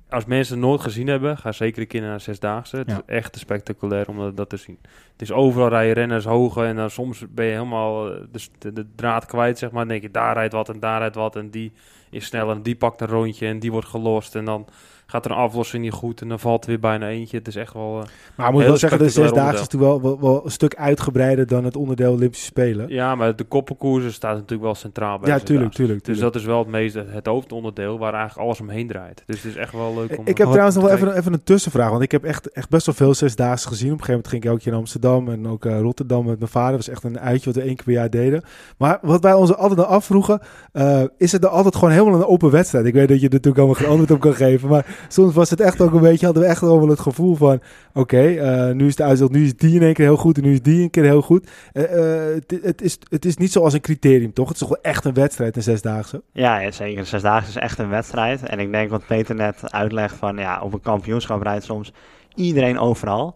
[0.09, 2.77] Als mensen het nooit gezien hebben, ga zeker een keer naar zesdaagse.
[2.77, 2.95] Het Ja.
[2.95, 4.77] is echt spectaculair om dat, dat te zien.
[5.11, 8.73] Het is overal rijden renners hoge en dan soms ben je helemaal eh, de, de,
[8.73, 9.79] de draad kwijt, zeg maar.
[9.79, 11.71] Dan denk je, daar rijdt wat en daar rijdt wat en die
[12.09, 14.35] is sneller en die pakt een rondje en die wordt gelost.
[14.35, 14.67] En dan
[15.05, 17.37] gaat er een aflossing niet goed en dan valt er weer bijna eentje.
[17.37, 17.99] Het is echt wel...
[18.01, 20.75] eh, Maar ik moet wel zeggen, de zesdaagse is natuurlijk wel, wel, wel een stuk
[20.75, 22.89] uitgebreider dan het onderdeel Olympische Spelen.
[22.89, 26.05] Ja, maar de koppelkoersen staat natuurlijk wel centraal bij Ja, tuurlijk, tuurlijk.
[26.05, 29.23] Dus dat is wel het meest het hoofdonderdeel waar eigenlijk alles omheen draait.
[29.25, 30.25] Dus het is echt wel leuk om...
[30.27, 31.89] Ik heb Wat- trouwens nog wel even, even een tussenvraag.
[31.89, 33.91] Want ik heb echt, echt best wel veel zesdaagse gezien.
[33.91, 36.51] Op een gegeven moment ging ik keer naar Amsterdam en ook eh, Rotterdam met mijn
[36.51, 36.77] vader.
[36.77, 38.43] Dat was echt een uitje wat we één keer per jaar deden.
[38.77, 40.39] Maar wat wij ons altijd afvroegen,
[40.71, 42.85] eh, is het dan altijd gewoon helemaal een open wedstrijd?
[42.85, 44.69] Ik weet dat je er natuurlijk allemaal geen antwoord op kan geven.
[44.69, 47.61] Maar soms was het echt ook een beetje, hadden we echt wel het gevoel van,
[47.93, 50.43] oké, eh, nu is de uitslag, nu is die in één keer heel goed en
[50.43, 51.49] nu is die een keer heel goed.
[51.73, 54.45] Eh, eh, het, het, is, het is niet zoals een criterium, toch?
[54.45, 56.23] Het is toch wel echt een wedstrijd, een zesdaagse?
[56.31, 57.01] Ja, ja, zeker.
[57.01, 58.43] De Zesdaagse is echt een wedstrijd.
[58.43, 61.93] En ik denk wat Peter net uitlegt van ja, op een kampioenschap rijdt soms
[62.35, 63.35] iedereen overal.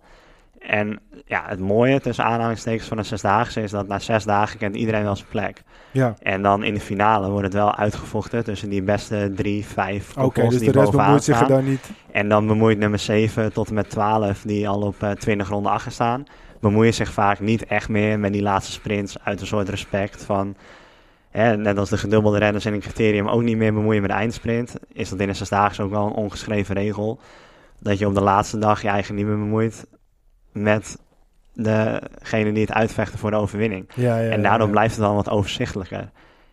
[0.59, 4.75] En ja, het mooie tussen aanhalingstekens van een Zesdaagse is dat na zes dagen kent
[4.75, 5.63] iedereen wel zijn plek.
[5.91, 6.15] Ja.
[6.21, 10.47] En dan in de finale wordt het wel uitgevochten tussen die beste drie, vijf Oké,
[10.47, 11.91] dus die de rest bovenaan bemoeit zich er dan niet.
[12.11, 15.71] En dan bemoeit nummer 7 tot en met 12, die al op eh 20 ronden
[15.71, 16.23] achter staan,
[16.59, 20.55] bemoeien zich vaak niet echt meer met die laatste sprints uit een soort respect van,
[21.29, 24.17] hè, net als de gedubbelde renners in een criterium ook niet meer bemoeien met de
[24.17, 27.19] eindsprint, is dat in een zesdaagse ook wel een ongeschreven regel,
[27.79, 29.85] dat je op de laatste dag je eigen niet meer bemoeit
[30.51, 30.97] met
[31.53, 33.85] degene die het uitvechten voor de overwinning.
[33.95, 34.73] Ja, ja, en daardoor ja.
[34.73, 36.09] blijft het dan wat overzichtelijker.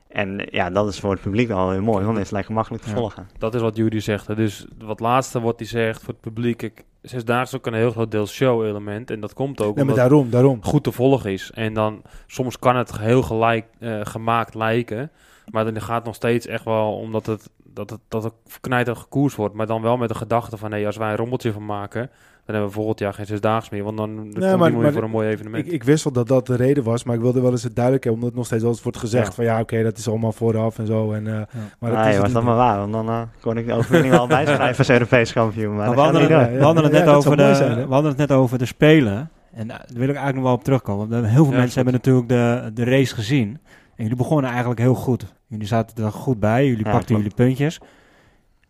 [0.09, 2.55] En ja, dat is voor het publiek wel heel mooi, want dan is het lekker
[2.55, 2.97] makkelijk te Ja.
[2.97, 3.29] volgen.
[3.39, 4.27] Dat is wat Jury zegt.
[4.27, 4.35] hè.
[4.35, 6.57] Dus wat laatste wat hij zegt voor het publiek.
[6.57, 9.11] Kijk, Zesdaagse is ook een heel groot deel show-element.
[9.11, 10.57] En dat komt ook Nee, maar omdat daarom, daarom.
[10.57, 11.51] het goed te volgen is.
[11.55, 15.11] En dan soms kan het heel gelijk eh, gemaakt lijken.
[15.51, 18.97] Maar dan gaat het nog steeds echt wel, omdat het dat het, dat het knijter
[18.97, 19.55] gekoers wordt.
[19.55, 22.01] Maar dan wel met de gedachte van, nee, als wij een rommeltje van maken,
[22.45, 23.85] dan hebben we volgend jaar geen zesdaags meer.
[23.85, 25.67] Want dan nee, maar- maar, voor een mooi evenement.
[25.67, 27.75] Ik, ik wist wel dat dat de reden was, maar ik wilde wel eens het
[27.75, 29.33] duidelijk hebben, omdat het nog steeds wel eens wordt gezegd Ja.
[29.33, 31.13] van ja, oké, dat is allemaal vooraf en zo.
[31.13, 31.33] En, eh,
[31.79, 33.73] maar dat nee, is het was dat maar waar, want dan eh, kon ik de
[33.73, 35.77] overwinning wel bijschrijven als Europees kampioen.
[35.77, 38.59] Maar, Maar we hadden, niet het, net over de, zijn, we hadden het net over
[38.59, 39.31] de spelen.
[39.53, 41.09] En daar wil ik eigenlijk nog wel op terugkomen.
[41.09, 41.75] Want heel veel Ja, mensen goed.
[41.75, 43.59] hebben natuurlijk de, de race gezien.
[43.97, 45.35] En jullie begonnen eigenlijk heel goed.
[45.47, 46.67] Jullie zaten er goed bij.
[46.67, 47.23] Jullie Ja, pakten klopt.
[47.23, 47.79] jullie puntjes.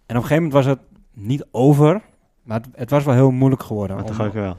[0.07, 0.79] En op een gegeven moment was het
[1.13, 2.01] niet over.
[2.43, 3.97] Maar het, het was wel heel moeilijk geworden.
[3.97, 4.57] Maar om, toch ook wel.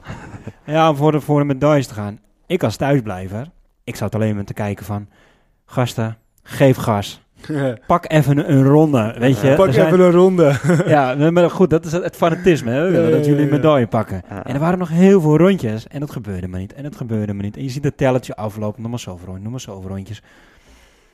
[0.74, 2.18] ja, om voor de, voor de medailles te gaan.
[2.46, 3.50] Ik als thuisblijver.
[3.84, 5.08] Ik zat alleen maar te kijken van...
[5.66, 7.22] Gasten, geef gas.
[7.86, 9.54] Pak even een, ronde, weet je.
[9.54, 10.58] Pak zijn- even een ronde.
[10.86, 12.70] ja, maar goed, dat is het, het fanatisme.
[12.70, 12.84] Hè?
[12.84, 13.56] We willen Ja, dat ja, jullie een ja.
[13.56, 14.22] medaille pakken.
[14.28, 14.44] Ja.
[14.44, 15.86] En er waren nog heel veel rondjes.
[15.88, 16.72] En dat gebeurde maar niet.
[16.72, 17.56] En dat gebeurde maar niet.
[17.56, 18.82] En je ziet het telletje aflopen.
[18.82, 19.42] Nog maar zoveel rondjes.
[19.42, 20.22] Nog maar zoveel rondjes.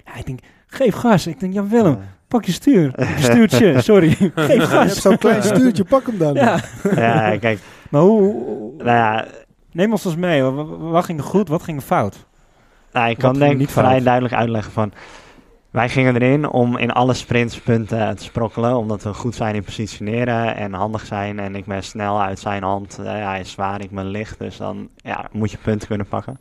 [0.04, 1.26] Ja, ik denk, geef gas.
[1.26, 2.92] Ik denk, Jan Willem, pak je stuur.
[3.16, 4.08] Je stuurtje, sorry.
[4.18, 5.00] Geef Je hebt gas.
[5.00, 6.34] zo'n klein stuurtje, pak hem dan.
[6.34, 6.58] Ja,
[6.94, 7.58] ja, kijk,
[7.90, 8.20] maar hoe...
[8.20, 9.26] hoe- nou ja,
[9.72, 10.42] Neem ons eens mee.
[10.42, 11.48] Wat, wat ging er goed?
[11.48, 12.26] Wat ging er fout?
[12.92, 14.04] nou, ik Wat kan denk ik niet vrij fout?
[14.04, 14.92] duidelijk uitleggen van...
[15.70, 19.64] Wij gingen erin om in alle sprints punten te sprokkelen, omdat we goed zijn in
[19.64, 21.38] positioneren en handig zijn.
[21.38, 22.98] En ik ben snel uit zijn hand.
[22.98, 26.06] Eh, ja, hij is zwaar, ik ben licht, dus dan ja, moet je punten kunnen
[26.06, 26.40] pakken.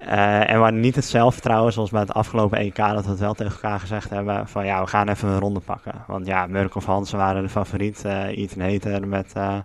[0.00, 3.34] Eh, en we niet het zelfvertrouwen, zoals bij het afgelopen EK, dat we het wel
[3.34, 4.48] tegen elkaar gezegd hebben.
[4.48, 6.04] Van ja, we gaan even een ronde pakken.
[6.06, 8.04] Want ja, Murk of Hansen waren de favoriet.
[8.04, 9.58] eh Ethan Hater met eh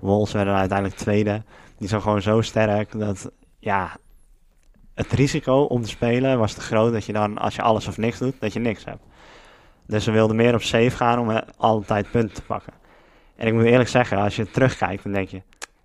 [0.00, 1.42] Wols werden uiteindelijk tweede.
[1.76, 3.96] Die zijn gewoon zo sterk dat ja,
[4.94, 7.96] het risico om te spelen was te groot dat je dan, als je alles of
[7.96, 9.02] niks doet, dat je niks hebt.
[9.86, 12.72] Dus we wilden meer op safe gaan om altijd punten te pakken.
[13.36, 15.42] En ik moet eerlijk zeggen, als je terugkijkt, dan denk je,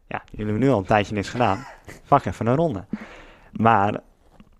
[0.07, 1.65] ja, jullie hebben nu al een tijdje niks gedaan.
[2.07, 2.85] Pak even een ronde.
[3.53, 3.99] Maar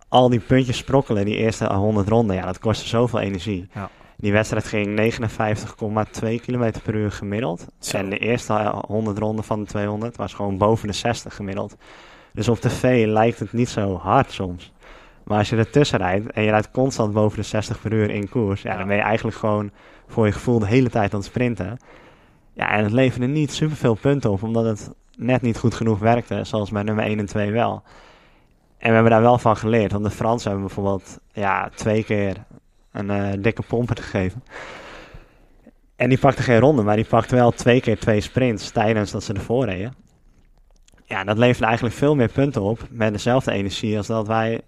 [0.08, 3.68] al die puntjes sprokkelen, die eerste 100 ronden, ja, dat kostte zoveel energie.
[3.74, 3.90] Ja.
[4.18, 7.68] Die wedstrijd ging 59,2 km per uur gemiddeld.
[7.80, 7.98] Zo.
[7.98, 11.76] En de eerste eh, 100 ronden van de 200 was gewoon boven de 60 gemiddeld.
[12.34, 14.72] Dus op tv lijkt het niet zo hard soms.
[15.24, 18.30] Maar als je ertussen rijdt en je rijdt constant boven de 60 per uur in
[18.30, 19.72] koers, ja, dan ben je eigenlijk gewoon
[20.08, 21.78] voor je gevoel de hele tijd aan het sprinten.
[22.54, 26.44] Ja, en het leverde niet superveel punten op, omdat het net niet goed genoeg werkte,
[26.44, 27.84] zoals bij nummer 1 en 2 wel.
[28.84, 32.36] En we hebben daar wel van geleerd, want de Fransen hebben bijvoorbeeld ja, twee keer
[32.92, 34.44] een eh, dikke pomper gegeven.
[35.96, 39.24] En die pakte geen ronde, maar die pakte wel twee keer twee sprints tijdens dat
[39.24, 39.96] ze ervoor reden.
[41.06, 44.62] Ja, dat leverde eigenlijk veel meer punten op met dezelfde energie als dat wij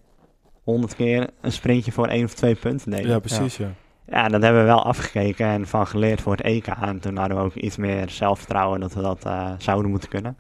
[0.64, 3.10] 100 keer een sprintje voor één of twee punten deden.
[3.10, 3.74] Ja, precies, ja.
[4.08, 6.68] Ja, dat hebben we wel afgekeken en van geleerd voor het EK.
[6.68, 10.38] En toen hadden we ook iets meer zelfvertrouwen dat we dat eh, zouden moeten kunnen.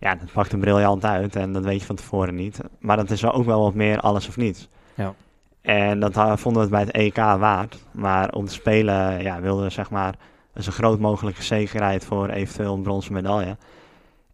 [0.00, 2.60] Ja, dat pakte briljant uit en dat weet je van tevoren niet.
[2.78, 4.68] Maar dat is ook wel wat meer alles of niets.
[4.94, 5.14] Ja.
[5.60, 7.78] En dat vonden we het bij het EK waard.
[7.90, 10.14] Maar om te spelen ja, wilden we zeg maar
[10.52, 13.56] een zo groot mogelijke zekerheid voor eventueel een bronzen medaille.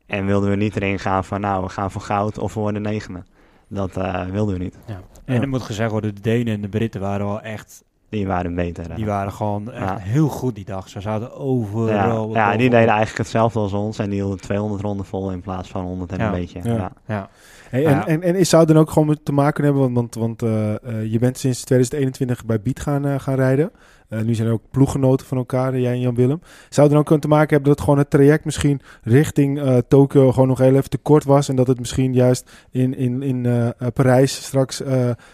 [0.07, 2.83] En wilden we niet erin gaan van nou, we gaan voor goud of we worden
[2.83, 3.23] negende.
[3.69, 4.79] Dat eh, wilden we niet.
[4.87, 5.41] En Ja.
[5.41, 7.85] er moet gezegd worden, de Denen en de Britten waren wel echt...
[8.17, 8.95] Die waren beter.
[8.95, 9.97] Die waren gewoon echt Ja.
[9.99, 10.89] heel goed die dag.
[10.89, 12.35] Ze zaten overal...
[12.35, 13.99] Ja, die deden eigenlijk hetzelfde als ons.
[13.99, 16.27] En die hielden 200 ronden vol in plaats van 100 en Ja.
[16.27, 16.61] een beetje.
[16.63, 16.75] Ja.
[16.75, 16.93] Ja.
[17.07, 17.29] Ja.
[17.71, 17.91] Hey, Ja.
[17.91, 20.15] en, en, en is zou het dan ook gewoon met te maken hebben, want, want,
[20.15, 23.71] want eh, eh, je bent sinds 2021 bij Beat gaan, eh, gaan rijden.
[24.09, 26.41] Eh, nu zijn er ook ploeggenoten van elkaar, eh, jij en Jan Willem.
[26.69, 29.77] Zou het dan ook kunnen te maken hebben dat gewoon het traject misschien richting eh,
[29.89, 31.49] Tokio gewoon nog heel even te kort was.
[31.49, 34.83] En dat het misschien juist in, in, in Parijs straks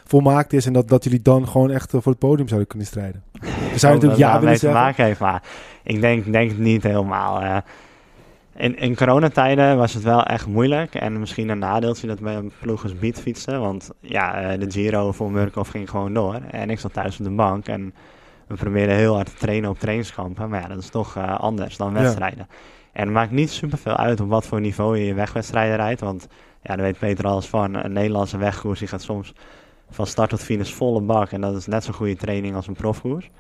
[0.05, 0.67] volmaakt is.
[0.67, 3.23] En dat, dat jullie dan gewoon echt voor het podium zouden kunnen strijden.
[3.33, 4.81] Dan zou je Of natuurlijk ja willen te zeggen.
[4.81, 5.21] maken heeft.
[5.21, 5.43] Maar
[5.83, 7.63] ik denk, denk het niet helemaal.
[8.57, 10.95] in, in coronatijden was het wel echt moeilijk.
[10.95, 13.59] En misschien een nadeeltje dat bij een ploeg als fietste.
[13.59, 16.41] Want ja, de Giro voor Murkoff ging gewoon door.
[16.51, 17.67] En ik zat thuis op de bank.
[17.67, 17.95] En
[18.53, 20.49] we probeerden heel hard te trainen op trainingskampen.
[20.49, 22.01] Maar ja, dat is toch eh, anders dan Ja.
[22.01, 22.47] wedstrijden.
[22.93, 26.01] En het maakt niet superveel uit op wat voor niveau je je wegwedstrijden rijdt.
[26.01, 26.27] Want
[26.63, 27.75] ja, daar weet Peter alles van.
[27.85, 29.33] Een Nederlandse wegkoers die gaat soms
[29.91, 31.31] van start tot finish volle bak.
[31.31, 33.31] En dat is net zo'n goede training als een profkoers.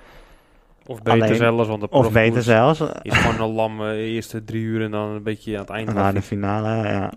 [0.87, 2.81] Of beter Alleen- zelfs, want de Of beter zelfs.
[3.03, 5.95] is gewoon een lam eh, eerste drie uur en dan een beetje aan het eind.
[5.95, 7.13] Na de finale, ja.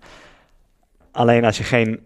[1.12, 2.00] Alleen als je geen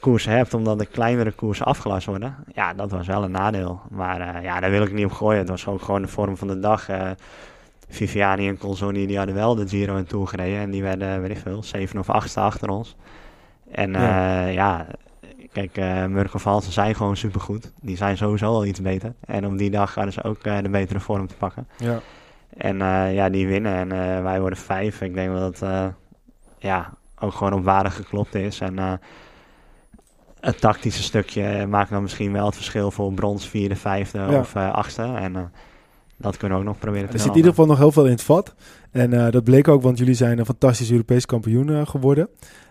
[0.00, 3.80] koers hebt, omdat de kleinere koersen afgelast worden, ja, dat was wel een nadeel.
[3.90, 5.38] Maar eh, ja, daar wil ik niet op gooien.
[5.38, 6.88] Het was ook gewoon de vorm van de dag.
[6.88, 7.10] eh
[7.88, 10.58] Viviani en Colzoni, die hadden wel de Giro en Tour gereden.
[10.60, 12.96] En die werden, weet ik veel, zeven of achtste achter ons.
[13.70, 14.46] En Ja.
[14.46, 14.86] ja,
[15.52, 17.72] kijk, eh Murko Valsen zijn gewoon supergoed.
[17.80, 19.12] Die zijn sowieso al iets beter.
[19.26, 21.68] En op die dag hadden ze ook eh, de betere vorm te pakken.
[21.76, 22.00] Ja.
[22.56, 25.00] En eh, ja, die winnen en eh, wij worden vijf.
[25.00, 25.86] Ik denk dat eh,
[26.58, 28.60] ja, ook gewoon op waarde geklopt is.
[28.60, 28.92] En eh,
[30.44, 34.38] het tactische stukje maakt dan misschien wel het verschil voor brons vierde, vijfde Ja.
[34.38, 35.02] of eh, achtste.
[35.02, 35.42] En eh,
[36.16, 38.04] dat kunnen we ook nog proberen te Er zit in ieder geval nog heel veel
[38.04, 38.54] in het vat.
[38.90, 42.28] En uh, dat bleek ook, want jullie zijn een fantastisch Europees kampioen uh, geworden.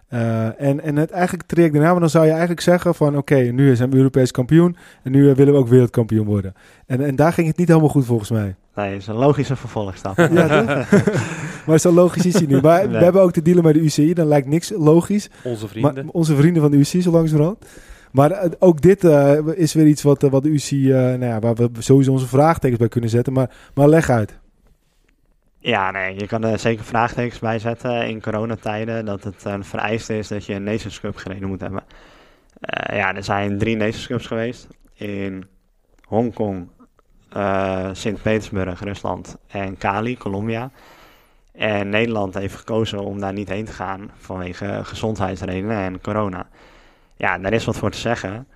[0.10, 3.08] Uh, en, en het eigenlijk traject daarna, dan zou je eigenlijk zeggen van...
[3.08, 6.54] oké, okay, nu zijn we Europees kampioen en nu willen we ook wereldkampioen worden.
[6.86, 8.56] En, en daar ging het niet helemaal goed volgens mij.
[8.76, 10.18] Nee, dat is een logische vervolgstap.
[10.18, 10.86] ja,
[11.66, 12.62] maar zo logisch is hij niet.
[12.62, 12.98] Maar nee.
[12.98, 15.30] we hebben ook te dealen met de UCI, dan lijkt niks logisch.
[15.44, 16.06] Onze vrienden.
[16.06, 17.66] Maar, onze vrienden van de UCI, zo langzamerhand.
[18.12, 21.56] Maar uh, ook dit uh, is weer iets wat, wat de UCI, nou ja, waar
[21.56, 23.34] we sowieso onze vraagtekens bij kunnen zetten.
[23.34, 24.40] Maar, maar leg uit.
[25.60, 29.06] Ja, nee, je kan er zeker vraagtekens bij zetten in coronatijden.
[29.06, 31.84] Dat het een vereiste is dat je een Nations Cup gereden moet hebben.
[32.94, 34.68] Ja, er zijn drie Nations Cups geweest.
[34.94, 35.46] In
[36.08, 36.68] Hongkong,
[37.92, 40.72] Sint-Petersburg, Rusland en Cali, Colombia.
[41.54, 46.48] En Nederland heeft gekozen om daar niet heen te gaan vanwege gezondheidsredenen en corona.
[47.16, 48.48] Ja, daar is wat voor te zeggen.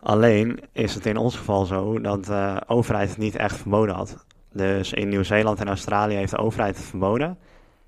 [0.00, 4.24] Alleen is het in ons geval zo dat de overheid het niet echt verboden had.
[4.52, 7.38] Dus in Nieuw-Zeeland en Australië heeft de overheid het verboden.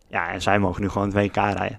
[0.06, 1.78] Ja, en zij mogen nu gewoon het WK rijden.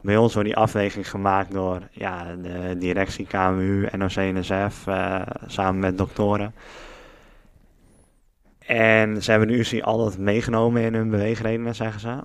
[0.00, 5.98] Bij ons wordt die afweging gemaakt door ja, de directie KMU, NOC-NSF, uh, samen met
[5.98, 6.54] doktoren.
[8.66, 12.18] En ze hebben de UCI altijd meegenomen in hun beweegredenen, zeggen ze.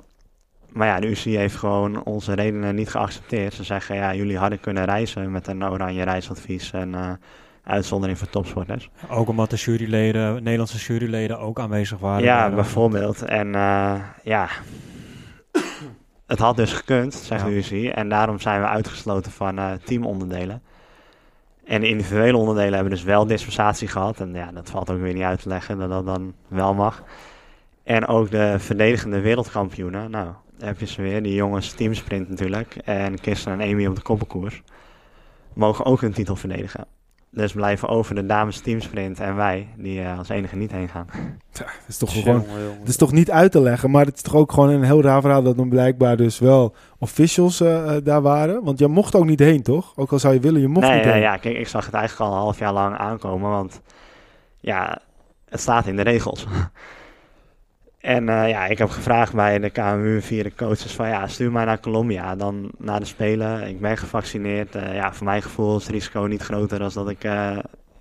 [0.69, 3.53] Maar ja, de UCI heeft gewoon onze redenen niet geaccepteerd.
[3.53, 6.89] Ze zeggen, ja, jullie hadden kunnen reizen met een oranje reisadvies en...
[6.89, 7.11] Uh,
[7.63, 8.89] uitzondering voor topsporters.
[9.09, 12.23] Ook omdat de juryleden, Nederlandse juryleden ook aanwezig waren.
[12.23, 13.21] Ja, bijvoorbeeld.
[13.21, 14.47] En uh, ja,
[16.27, 17.47] het had dus gekund, zegt ja.
[17.47, 17.89] de UCI.
[17.89, 20.61] En daarom zijn we uitgesloten van uh, teamonderdelen.
[21.71, 24.19] En de individuele onderdelen hebben dus wel dispensatie gehad.
[24.19, 27.03] En ja, dat valt ook weer niet uit te leggen dat dat dan wel mag.
[27.83, 30.11] En ook de verdedigende wereldkampioenen.
[30.11, 30.27] Nou,
[30.59, 31.23] heb je ze weer.
[31.23, 32.75] Die jongens teamsprint natuurlijk.
[32.75, 34.61] En Kirsten en Amy op de koppelkoers.
[35.53, 36.85] Mogen ook hun titel verdedigen.
[37.33, 41.05] Dus blijven over de dames teamsprint en wij, die uh, als enige niet heen gaan.
[41.53, 42.45] Ja, het is toch gewoon,
[42.79, 45.01] het is toch niet uit te leggen, maar het is toch ook gewoon een heel
[45.01, 48.63] raar verhaal dat dan blijkbaar dus wel officials uh, daar waren.
[48.63, 49.93] Want je mocht ook niet heen, toch?
[49.95, 51.21] Ook al zou je willen, je mocht nee, niet heen.
[51.21, 53.81] Ja, kijk, ik zag het eigenlijk al een half jaar lang aankomen, want
[54.59, 55.01] ja,
[55.49, 56.45] het staat in de regels.
[58.01, 61.51] En uh, ja, ik heb gevraagd bij de KMU via de coaches van ja, stuur
[61.51, 63.67] mij naar Colombia, dan naar de Spelen.
[63.67, 64.75] Ik ben gevaccineerd.
[64.75, 67.57] Uh, ja, voor mijn gevoel is het risico niet groter dan dat ik uh,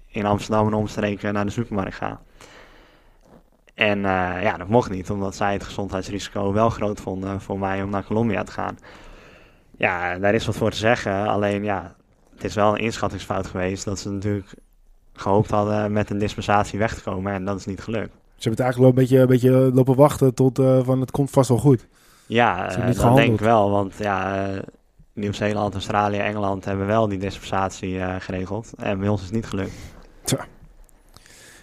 [0.06, 2.20] in Amsterdam en omstreken naar de supermarkt ga.
[3.74, 7.90] En ja, dat mocht niet, omdat zij het gezondheidsrisico wel groot vonden voor mij om
[7.90, 8.78] naar Colombia te gaan.
[9.76, 11.26] Ja, daar is wat voor te zeggen.
[11.26, 11.94] Alleen ja,
[12.34, 14.54] het is wel een inschattingsfout geweest dat ze natuurlijk
[15.12, 18.19] gehoopt hadden met een dispensatie weg te komen en dat is niet gelukt.
[18.40, 21.10] Ze hebben het eigenlijk wel een beetje, een beetje lopen wachten tot uh, van het
[21.10, 21.86] komt vast wel goed.
[22.26, 23.70] Ja, uh, dat denk ik wel.
[23.70, 24.58] Want ja, uh,
[25.12, 28.72] Nieuw-Zeeland, Australië, Engeland hebben wel die dispensatie geregeld.
[28.78, 29.72] En bij ons is het niet gelukt.
[30.24, 30.46] Tja.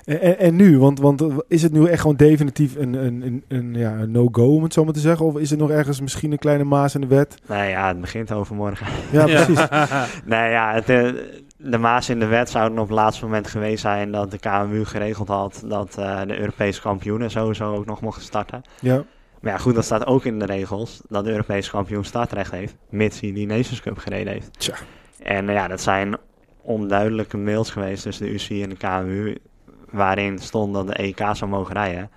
[0.06, 0.80] En, en, nu?
[0.80, 4.64] Want, want is het nu echt gewoon definitief een, een, een, een ja, no-go, om
[4.64, 5.26] het zo maar te zeggen?
[5.26, 7.38] Of is er nog ergens misschien een kleine maas in de wet?
[7.48, 8.88] Nee, ja, het begint overmorgen.
[9.12, 9.68] Ja, precies.
[10.26, 11.16] nee, ja, het,
[11.58, 14.40] de maas in de wet zou er op het laatste moment geweest zijn dat de
[14.40, 18.62] KMU geregeld had dat uh, de Europese kampioenen sowieso ook nog mochten starten.
[18.80, 19.04] Ja.
[19.42, 22.76] Maar ja, goed, dat staat ook in de regels dat de Europese kampioen startrecht heeft,
[22.90, 24.60] mits hij die Nations Cup gereden heeft.
[24.60, 24.76] Tja.
[25.24, 26.18] En uh, ja, dat zijn
[26.62, 29.38] onduidelijke mails geweest tussen de UCI en de KMU,
[29.90, 32.10] waarin stond dat de EK zou mogen rijden.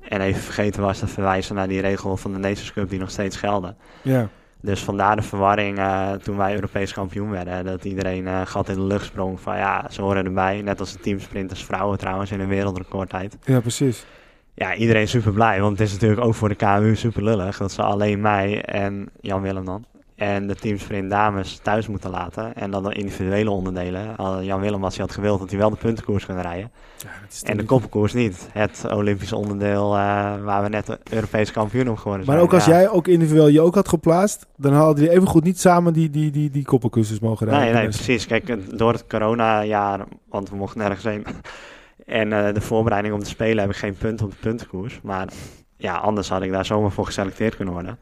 [0.00, 3.10] En even vergeten was te verwijzen naar die regel van de Nations Cup die nog
[3.10, 3.76] steeds gelden.
[4.02, 4.28] Ja.
[4.62, 7.64] Dus vandaar de verwarring uh, toen wij Europees kampioen werden.
[7.64, 10.62] Dat iedereen uh, gat in de lucht sprong van ja, ze horen erbij.
[10.62, 13.36] Net als de teamsprinters vrouwen trouwens in een wereldrecordtijd.
[13.44, 14.06] Ja, precies.
[14.54, 15.60] Ja, iedereen super blij.
[15.60, 17.56] Want het is natuurlijk ook voor de KMU super lullig.
[17.56, 19.84] Dat ze alleen mij en Jan Willem dan
[20.20, 22.54] en de teamsprint dames thuis moeten laten.
[22.54, 24.14] En dan de individuele onderdelen.
[24.42, 26.70] Jan Willem, als hij had gewild, dat hij wel de puntenkoers kunnen rijden.
[26.96, 27.08] Ja,
[27.42, 28.48] en de koppelkoers niet.
[28.52, 30.00] Het Olympische onderdeel uh,
[30.42, 32.36] waar we net de Europese kampioen op geworden zijn.
[32.36, 32.72] Maar ook als ja.
[32.72, 36.10] jij ook individueel je ook had geplaatst, dan hadden die even goed niet samen die,
[36.10, 37.64] die, die, die koppelkoerses mogen rijden.
[37.64, 38.26] Nee, nee, precies.
[38.26, 41.26] Kijk, door het coronajaar, want we mochten nergens heen.
[42.06, 45.00] en uh, de voorbereiding om te spelen heb ik geen punt op de puntenkoers.
[45.02, 45.28] Maar
[45.76, 47.98] ja, anders had ik daar zomaar voor geselecteerd kunnen worden.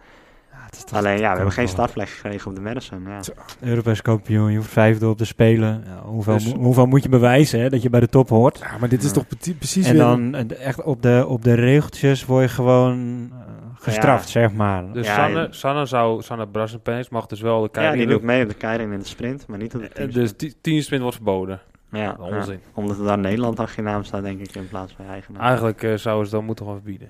[0.93, 3.03] Alleen ja, we hebben geen startplek gekregen op de Madison.
[3.07, 3.21] Ja.
[3.61, 5.83] Europees kampioen, je hoeft vijfde op te spelen.
[5.87, 8.59] Ja, hoeveel, dus, hoeveel moet je bewijzen hè, dat je bij de top hoort?
[8.59, 9.25] Ja, maar dit is toch
[9.59, 10.03] precies En weer...
[10.03, 12.99] dan echt op de, op de regeltjes word je gewoon
[13.33, 13.37] uh,
[13.75, 14.93] gestraft, zeg maar.
[14.93, 18.23] Dus Ja, Sanne, Sanne zou, Sanne Brassenpenis mag dus wel de Ja, keiring die doet
[18.23, 20.11] mee op de keiring in de sprint, maar niet op de Eh, team.
[20.11, 21.61] Dus die teamsprint wordt verboden.
[21.93, 22.61] ja, ja, Onzin.
[22.75, 25.33] omdat er daar Nederland achter je naam staat, denk ik, in plaats van je eigen
[25.33, 25.43] naam.
[25.43, 27.09] Eigenlijk eh, zouden ze dat moeten gewoon verbieden.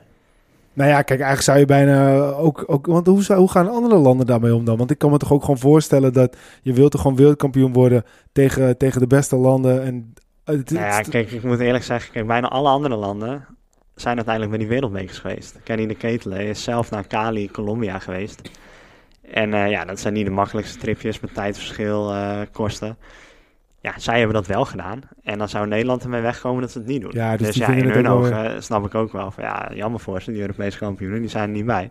[0.78, 2.64] Nou ja, kijk, eigenlijk zou je bijna ook...
[2.66, 4.76] ook want hoe, zou, hoe gaan andere landen daarmee om dan?
[4.76, 8.04] Want ik kan me toch ook gewoon voorstellen dat je wilt toch gewoon wereldkampioen worden
[8.32, 9.82] tegen, tegen de beste landen.
[9.82, 10.14] En,
[10.44, 13.46] Nou ja, kijk, ik moet eerlijk zeggen, kijk, bijna alle andere landen
[13.94, 15.58] zijn uiteindelijk bij die wereldbekers geweest.
[15.62, 18.50] Kenny de Ketele is zelf naar Cali, Colombia geweest.
[19.32, 22.96] En eh, ja, dat zijn niet de makkelijkste tripjes met tijdverschil, eh, kosten.
[23.80, 25.00] Ja, zij hebben dat wel gedaan.
[25.22, 27.10] En dan zou Nederland ermee wegkomen dat ze het niet doen.
[27.14, 29.44] Ja, dus dus ja, in vinden het hun wel ogen snap ik ook wel van
[29.44, 31.90] ja, jammer voor ze, die Europese kampioenen, die zijn er niet bij.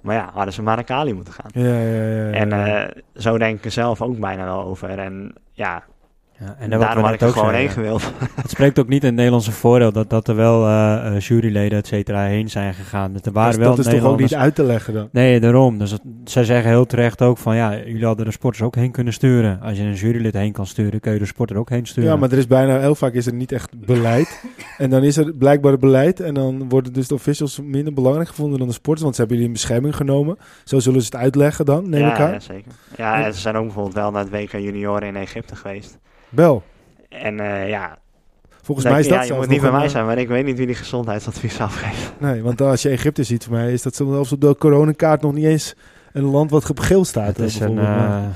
[0.00, 1.50] Maar ja, hadden ze maar naar Cali moeten gaan.
[1.52, 2.30] Ja, ja, ja.
[2.30, 4.98] En eh, zo denk ik er zelf ook bijna wel over.
[4.98, 5.84] En ja,
[6.40, 8.02] Ja, en daarom had ik er ook gewoon heen gewild.
[8.42, 11.78] Het spreekt ook niet in het Nederlandse voordeel dat, dat er wel eh, eh, juryleden
[11.78, 13.12] et cetera heen zijn gegaan.
[13.12, 15.08] Dat er waren Dus wel dat is toch ook niet uit te leggen dan?
[15.12, 15.78] Nee, daarom.
[15.78, 18.90] Dus het- zij zeggen heel terecht ook van ja, jullie hadden de sporters ook heen
[18.90, 19.60] kunnen sturen.
[19.60, 22.10] Als je een jurylid heen kan sturen, kun je de sporter ook heen sturen.
[22.10, 24.44] Ja, maar er is bijna heel vaak is er niet echt beleid.
[24.78, 26.20] en dan is er blijkbaar beleid.
[26.20, 29.02] En dan worden dus de officials minder belangrijk gevonden dan de sporters.
[29.02, 30.36] Want ze hebben jullie in bescherming genomen.
[30.64, 32.32] Zo zullen ze het uitleggen dan, neem ik ja, aan.
[32.32, 32.72] ja, zeker.
[32.96, 35.98] Ja, en ze zijn ook bijvoorbeeld wel naar het WK junioren in Egypte geweest.
[36.30, 36.62] Bel.
[37.08, 37.98] En eh, ja,
[38.62, 40.56] Volgens mij is dat ja, je moet niet bij mij zijn, maar ik weet niet
[40.56, 42.12] wie die gezondheidsadvies afgeeft.
[42.18, 45.32] Nee, want als je Egypte ziet, voor mij is dat zelfs op de coronakaart nog
[45.32, 45.74] niet eens
[46.12, 47.26] een land wat op geel staat.
[47.26, 48.34] het hè, is een, bijvoorbeeld.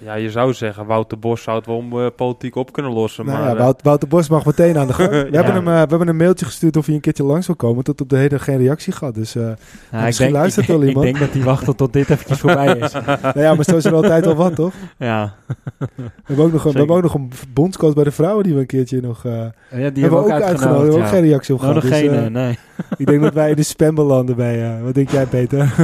[0.00, 3.24] Ja, je zou zeggen, Wouter Bos zou het wel om, eh, politiek op kunnen lossen.
[3.26, 5.10] Nou maar ja, eh, Wout- Wouter Bos mag meteen aan de gang.
[5.10, 5.42] We, Ja.
[5.42, 7.84] hebben hem, eh, we hebben een mailtje gestuurd of hij een keertje langs wil komen.
[7.84, 9.14] Tot op de heden geen reactie gehad.
[9.14, 11.04] Dus eh, nou, ik, misschien denk, luistert ik, wel ik iemand.
[11.06, 12.92] denk dat hij wacht tot dit eventjes voorbij is.
[13.22, 14.74] nou ja, maar zo is er altijd al wat, toch?
[14.98, 15.34] Ja.
[15.78, 15.86] We
[16.24, 18.60] hebben ook nog een, we hebben ook nog een bondscoach bij de vrouwen die we
[18.60, 19.24] een keertje nog...
[19.24, 20.62] eh ja, die hebben we ook uitgenodigd.
[20.62, 21.90] We hebben ook geen reactie op Nou, gehad.
[21.90, 22.58] nog Dus, geen, nee.
[22.96, 24.62] ik denk dat wij in de spam belanden bij...
[24.76, 25.74] eh, wat denk jij, Peter?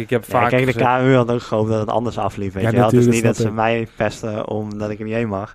[0.00, 2.52] Ik heb Ja, vaak kijk, de KMU had ook gehoopt dat het anders afliep.
[2.52, 2.84] Weet Ja, je wel.
[2.84, 5.54] Het is niet dat ze mij pesten omdat ik er niet heen mag.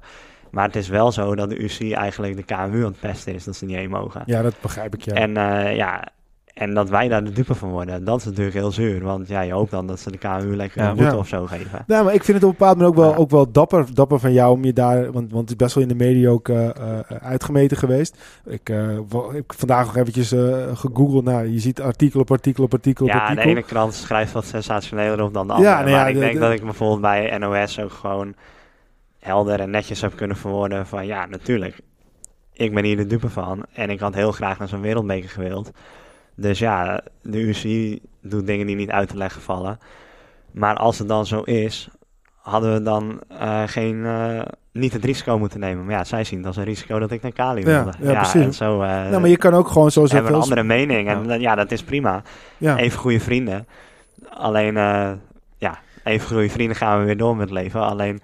[0.52, 3.44] Maar het is wel zo dat de UC eigenlijk de KMU aan het pesten is,
[3.44, 4.24] dat ze niet heen mogen.
[4.26, 5.14] ja, dat begrijp ik, ja.
[5.14, 6.04] En, eh, ja,
[6.56, 9.04] en dat wij daar de dupe van worden, dat is natuurlijk heel zuur.
[9.04, 10.90] Want ja, je hoopt dan dat ze de KMU lekker Ja.
[10.90, 11.18] een boete Ja.
[11.18, 11.84] of zo geven.
[11.88, 13.18] Nou, maar ik vind het op een bepaald moment ook wel, Ja.
[13.18, 15.12] ook wel dapper, dapper van jou om je daar...
[15.12, 18.18] Want, want het is best wel in de media ook eh, eh, uitgemeten geweest.
[18.46, 21.24] Ik eh, ik heb vandaag nog eventjes eh, gegoogeld.
[21.24, 24.46] Nou, je ziet artikel op artikel op artikel op Ja, de ene krant schrijft wat
[24.46, 25.74] sensationeler op dan de Ja, andere.
[25.76, 28.34] nou ja, maar ik de- denk de- dat ik bijvoorbeeld bij NOS ook gewoon
[29.20, 31.80] helder en netjes heb kunnen verwoorden van ja, natuurlijk.
[32.54, 35.72] Ik ben hier de dupe van en ik had heel graag naar zo'n wereldbeker gewild.
[36.36, 39.80] Dus ja, de UCI doet dingen die niet uit te leggen vallen.
[40.52, 41.90] Maar als het dan zo is,
[42.46, 45.86] hadden we dan eh, geen, eh, niet het risico moeten nemen.
[45.86, 47.98] Maar ja, zij zien het als een risico dat ik naar Cali Ja, wilde.
[48.00, 48.46] ja, precies.
[48.46, 50.34] En zo eh, nou, maar je kan ook gewoon zo zeggen...
[50.34, 51.08] een andere mening.
[51.08, 52.22] En eh, ja, dat is prima
[52.58, 52.78] ja.
[52.78, 53.68] even goede vrienden.
[54.30, 54.74] Alleen,
[55.58, 57.82] ja, even goede vrienden gaan we weer door met het leven.
[57.82, 58.22] Alleen,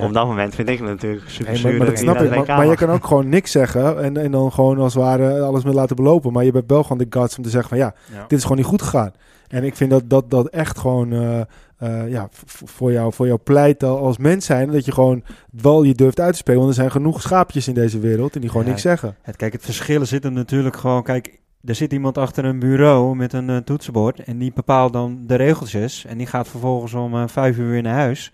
[0.00, 2.46] op dat moment vind ik het natuurlijk super zuur maar, maar dat snap ik.
[2.46, 5.64] Maar, je kan ook gewoon niks zeggen en, en dan gewoon als het ware alles
[5.64, 6.32] mee laten belopen.
[6.32, 8.24] Maar je hebt wel gewoon de guts om te zeggen van ja, Ja.
[8.28, 9.12] dit is gewoon niet goed gegaan.
[9.48, 11.40] En ik vind dat dat, dat echt gewoon eh,
[11.76, 14.70] eh, ja, voor, jou, voor jou pleit al- als mens zijn.
[14.72, 16.58] Dat je gewoon wel je durft uit te spelen.
[16.58, 18.70] Want er zijn genoeg schaapjes in deze wereld en die gewoon Ja.
[18.70, 19.16] niks zeggen.
[19.22, 21.02] Het, kijk, het verschil zit hem natuurlijk gewoon...
[21.02, 24.24] Kijk, er zit iemand achter een bureau met een eh, toetsenbord...
[24.24, 26.04] en die bepaalt dan de regeltjes...
[26.08, 28.32] en die gaat vervolgens om vijf uur weer naar huis...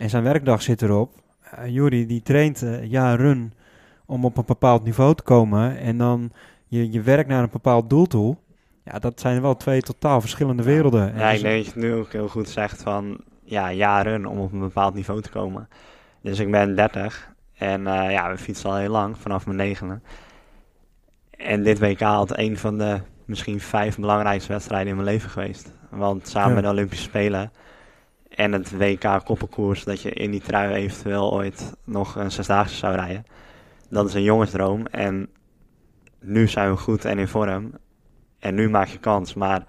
[0.00, 1.12] en zijn werkdag zit erop.
[1.58, 3.52] Uh, Jury, die traint eh, jaren
[4.06, 5.78] om op een bepaald niveau te komen...
[5.78, 6.32] en dan
[6.66, 8.36] je, je werk naar een bepaald doel toe...
[8.84, 11.12] Ja, dat zijn wel twee totaal verschillende werelden.
[11.12, 13.72] En Ja, dus- ik denk dat je het nu ook heel goed zegt van, ja,
[13.72, 15.68] jaren om op een bepaald niveau te komen.
[16.22, 20.00] Dus ik ben 30 en eh, ja, we fietsen al heel lang, vanaf mijn negende.
[21.30, 25.72] En dit WK had een van de misschien vijf belangrijkste wedstrijden in mijn leven geweest.
[25.90, 26.54] Want samen Ja.
[26.54, 27.50] met de Olympische Spelen
[28.40, 32.94] en het WK koppelkoers, dat je in die trui eventueel ooit nog een zesdaagse zou
[32.94, 33.26] rijden.
[33.88, 35.28] Dat is een jongensdroom en
[36.20, 37.72] nu zijn we goed en in vorm.
[38.38, 39.64] En nu maak je kans, maar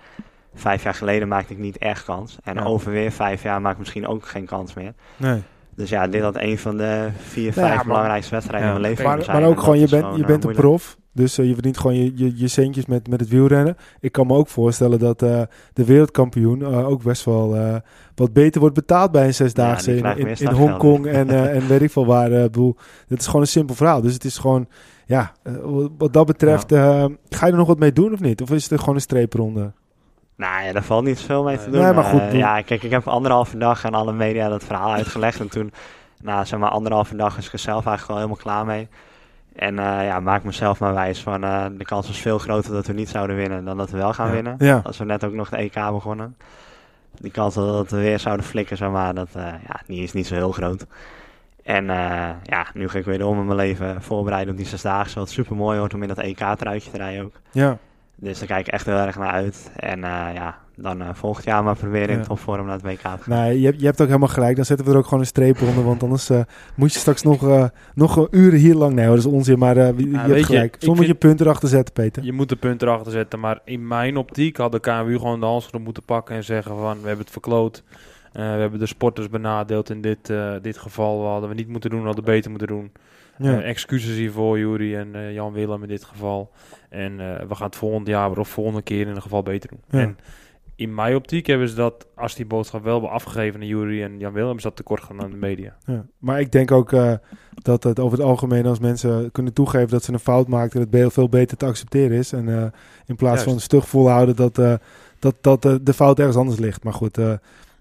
[0.54, 2.38] vijf jaar geleden maakte ik niet echt kans.
[2.44, 2.64] En Ja.
[2.64, 4.94] over weer vijf jaar maak ik misschien ook geen kans meer.
[5.18, 5.42] Nee.
[5.76, 8.76] Dus ja, dit had een van de vier, Nou vijf ja, maar- belangrijkste wedstrijden Ja,
[8.76, 10.44] in mijn leven Maar, kunnen maar ook En gewoon, je dat is bent, je bent
[10.44, 10.68] een moeilijk.
[10.68, 10.98] prof.
[11.14, 13.76] Dus eh, je verdient gewoon je, je, je centjes met, met het wielrennen.
[14.00, 15.42] Ik kan me ook voorstellen dat eh,
[15.74, 17.76] de wereldkampioen eh, ook best wel eh,
[18.16, 20.48] wat beter wordt betaald bij een zesdaagse die in, krijgt in, meer in.
[20.52, 22.32] Hongkong en, eh, en weet ik veel waar.
[22.32, 22.76] eh, bedoel,
[23.08, 24.02] het is gewoon een simpel verhaal.
[24.02, 24.68] Dus het is gewoon,
[25.06, 25.54] ja, eh,
[25.98, 28.42] wat dat betreft, eh, ga je er nog wat mee doen of niet?
[28.42, 29.72] Of is het gewoon een streepronde?
[30.42, 31.96] Nou ja, daar valt niet zoveel mee te Nee, doen.
[31.96, 35.40] maar goed, Eh, ja, kijk, ik heb anderhalve dag aan alle media dat verhaal uitgelegd.
[35.40, 35.74] En toen,
[36.22, 38.88] na zeg maar anderhalve dag, is ik er zelf eigenlijk wel helemaal klaar mee.
[39.56, 42.88] En eh, ja, maak mezelf maar wijs van eh, de kans was veel groter dat
[42.88, 44.34] we niet zouden winnen dan dat we wel gaan Ja.
[44.34, 44.56] winnen.
[44.60, 44.82] Ja.
[44.84, 46.36] Als we net ook nog de EK begonnen.
[47.20, 50.36] Die kans dat we weer zouden flikken, zeg maar, dat ja, die is niet zo
[50.36, 50.86] heel groot.
[51.64, 51.86] En
[52.44, 55.20] ja, nu ga ik weer door met mijn leven voorbereiden op die zesdaagse.
[55.20, 57.34] Wat super mooi wordt om in dat EK-truitje te rijden ook.
[57.52, 57.78] Ja.
[58.24, 59.72] Dus daar kijk ik echt heel erg naar uit.
[59.76, 62.24] En eh, ja, dan eh, volgend jaar maar proberen in Ja.
[62.24, 63.20] topvorm naar het WK te gaan.
[63.26, 64.56] Nee, je hebt, je hebt ook helemaal gelijk.
[64.56, 65.84] Dan zetten we er ook gewoon een streep onder.
[65.84, 66.42] Want anders eh,
[66.76, 67.66] moet je straks nog, eh,
[67.96, 68.94] nog uren hier lang...
[68.94, 69.60] Nee hoor, dat is onzin.
[69.60, 70.76] Maar eh, wie- je weet hebt je, gelijk.
[70.80, 72.24] Soms moet je vind- punt erachter zetten, Peter.
[72.24, 75.46] Je moet de punt erachter zetten, maar in mijn optiek had de KMU gewoon de
[75.46, 77.84] handschoen moeten pakken en zeggen van we hebben het verkloot.
[78.34, 81.20] Eh, we hebben de sporters benadeeld in dit, eh, dit geval.
[81.22, 82.92] We hadden we niet moeten doen, we hadden beter moeten doen.
[83.38, 83.62] Ja.
[83.62, 86.52] Eh, excuses hiervoor, Jury en eh, Jan Willem in dit geval.
[86.90, 89.82] En eh, we gaan het volgend jaar of volgende keer in ieder geval beter doen.
[89.90, 90.00] Ja.
[90.00, 90.18] En
[90.76, 94.34] in mijn optiek hebben ze dat, als die boodschap wel afgegeven aan Jury en Jan
[94.34, 95.76] Willem, ze dat tekort gedaan aan de media.
[95.86, 96.06] Ja.
[96.18, 96.90] Maar ik denk ook
[97.54, 101.02] dat het over het algemeen als mensen kunnen toegeven dat ze een fout maakten, dat
[101.02, 102.34] het veel beter te accepteren is.
[102.34, 102.74] En
[103.06, 103.44] in plaats Juist.
[103.44, 104.80] van stug volhouden dat,
[105.20, 106.84] dat, dat de fout ergens anders ligt.
[106.84, 107.20] Maar goed,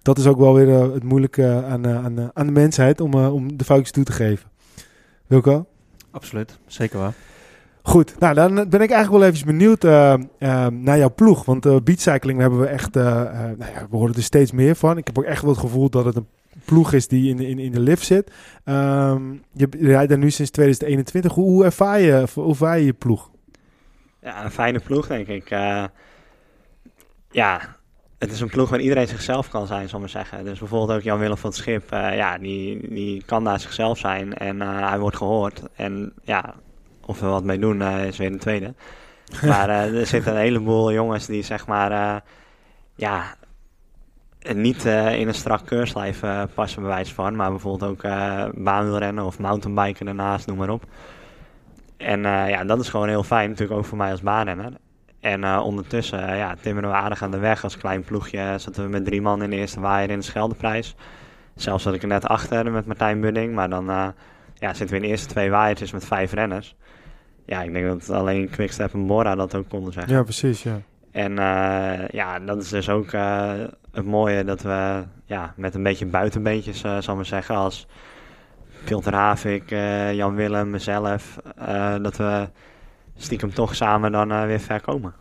[0.02, 3.64] dat is ook wel weer het moeilijke aan, aan, aan de mensheid om, om de
[3.64, 4.49] foutjes toe te geven.
[5.30, 5.66] Wilco?
[6.10, 7.12] Absoluut, zeker waar.
[7.82, 11.44] Goed, nou dan ben ik eigenlijk wel even benieuwd eh, eh, naar jouw ploeg.
[11.44, 14.74] Want uh, beatcycling hebben we echt, eh, eh, nou ja, we horen er steeds meer
[14.74, 14.96] van.
[14.98, 16.26] Ik heb ook echt wel het gevoel dat het een
[16.64, 18.30] ploeg is die in, de- in, in de lift zit.
[18.64, 21.32] Ehm, je rijdt daar nu sinds 2021.
[21.34, 23.30] Hoe, hoe, ervaar je, hoe ervaar je je ploeg?
[24.22, 25.50] Ja, een fijne ploeg, denk ik.
[25.50, 25.84] Eh,
[27.30, 27.76] ja,
[28.20, 30.44] het is een ploeg waar iedereen zichzelf kan zijn, zal ik maar zeggen.
[30.44, 34.34] Dus bijvoorbeeld ook Jan-Willem van het Schip, eh, ja, die, die kan daar zichzelf zijn
[34.34, 35.62] en eh, hij wordt gehoord.
[35.74, 36.54] En ja,
[37.06, 38.74] of we wat mee doen, eh, is weer een tweede.
[39.46, 42.22] Maar er zitten een heleboel jongens die zeg maar,
[42.94, 43.34] ja,
[44.54, 46.22] niet in een strak keurslijf
[46.54, 47.36] passen bij wijze van.
[47.36, 48.02] Maar bijvoorbeeld ook
[48.54, 50.84] baanwielrennen of mountainbiken daarnaast, noem maar op.
[51.96, 54.72] En ja, dat is gewoon heel fijn, natuurlijk ook voor mij als baanrenner.
[55.20, 58.54] En eh, ondertussen uh, ja, timmeren we aardig aan de weg als klein ploegje.
[58.58, 60.94] Zaten we met drie man in de eerste waaier in de Scheldeprijs.
[61.54, 63.54] Zelfs zat ik er net achter met Martijn Budding.
[63.54, 64.08] Maar dan uh,
[64.54, 66.76] ja, zitten we in de eerste twee waaiertjes met vijf renners.
[67.44, 70.12] Ja, ik denk dat alleen Quickstep en Bora dat ook konden zeggen.
[70.12, 70.80] Ja, precies, ja.
[71.10, 71.34] En
[72.10, 73.10] ja, dat is dus ook
[73.92, 77.86] het mooie dat we ja, met een beetje buitenbeentjes, zal ik maar zeggen, als
[78.84, 79.70] Pilter Havik,
[80.12, 81.38] Jan Willem, mezelf,
[82.02, 82.48] dat we
[83.22, 85.12] stiekem toch samen dan weer ver komen.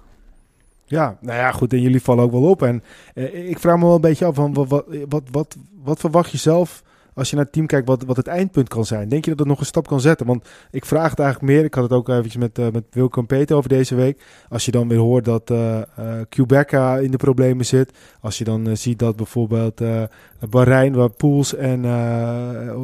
[0.85, 1.73] Ja, nou ja, goed.
[1.73, 2.61] En jullie vallen ook wel op.
[2.61, 2.83] En
[3.15, 6.31] uh, ik vraag me wel een beetje af van wat, wat, wat, wat, wat verwacht
[6.31, 6.83] je zelf
[7.19, 9.09] als je naar het team kijkt, wat, wat het eindpunt kan zijn?
[9.09, 10.25] Denk je dat het nog een stap kan zetten?
[10.25, 11.63] Want ik vraag het eigenlijk meer.
[11.63, 14.21] Ik had het ook eventjes met, uh, met Wilco en Peter over deze week.
[14.49, 15.83] Als je dan weer hoort dat uh, uh,
[16.29, 17.91] Quebeca in de problemen zit.
[18.21, 19.81] Als je dan ziet dat bijvoorbeeld
[20.49, 21.85] Bahrein, waar Poels en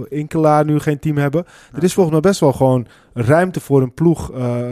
[0.10, 1.46] Inkelaar nu geen team hebben.
[1.74, 2.88] Er is volgens mij best wel gewoon
[3.18, 4.32] ruimte voor een ploeg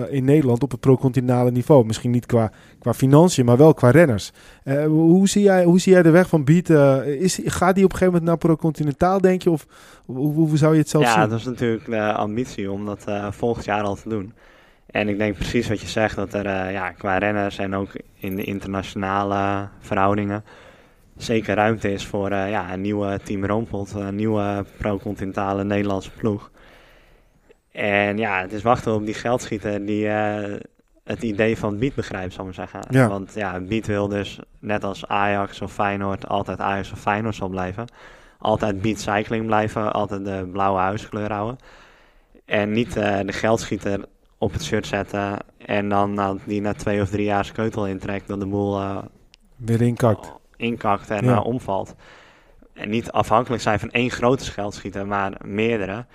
[0.09, 1.85] in Nederland op het pro-continentale niveau.
[1.85, 4.31] Misschien niet qua, qua financiën, maar wel qua renners.
[4.63, 6.69] Uh, hoe, zie jij, hoe zie jij de weg van Beat?
[6.69, 9.51] Uh, is, gaat die op een gegeven moment naar pro-continentaal, denk je?
[9.51, 9.67] Of
[10.05, 11.21] hoe, hoe, zou je het zelf ja, zien?
[11.21, 14.33] Ja, dat is natuurlijk de ambitie om dat volgend jaar al te doen.
[14.85, 18.35] En ik denk precies wat je zegt, dat er ja, qua renners en ook in
[18.35, 20.43] de internationale verhoudingen
[21.17, 26.51] zeker ruimte is voor ja, een nieuwe Team Rompelt, een nieuwe pro-continentale Nederlandse ploeg.
[27.73, 30.07] En ja, het is wachten op die geldschieter die
[31.03, 32.99] het idee van Beat begrijpt, zal ik maar zeggen.
[32.99, 33.07] Ja.
[33.07, 37.49] Want ja, Beat wil dus, net als Ajax of Feyenoord, altijd Ajax of Feyenoord zal
[37.49, 37.85] blijven.
[38.39, 41.57] Altijd Beat Cycling blijven, altijd de blauwe huiskleur houden.
[42.45, 44.05] En niet uh, de geldschieter
[44.37, 48.27] op het shirt zetten en dan nou, die na twee of drie jaar keutel intrekt,
[48.27, 48.97] dat de boel uh,
[49.55, 51.39] weer inkakt, inkakt en ja.
[51.39, 51.95] omvalt.
[52.73, 56.05] En niet afhankelijk zijn van één grote geldschieter, maar meerdere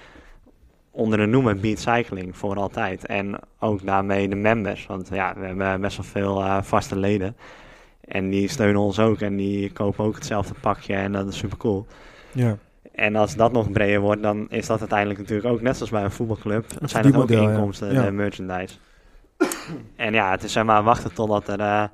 [0.90, 3.06] onder de noemer Beat Cycling voor altijd.
[3.06, 7.36] En ook daarmee de members, want ja, we hebben best wel veel uh, vaste leden.
[8.00, 11.58] En die steunen ons ook en die kopen ook hetzelfde pakje en dat is super
[11.58, 11.86] cool.
[12.32, 12.56] Ja.
[12.94, 16.02] En als dat nog breder wordt, dan is dat uiteindelijk natuurlijk ook net zoals bij
[16.02, 16.64] een voetbalclub.
[16.80, 18.04] Dat zijn het ook model, inkomsten, ja.
[18.04, 18.74] de merchandise.
[19.96, 21.84] en ja, het is zeg maar wachten totdat er uh,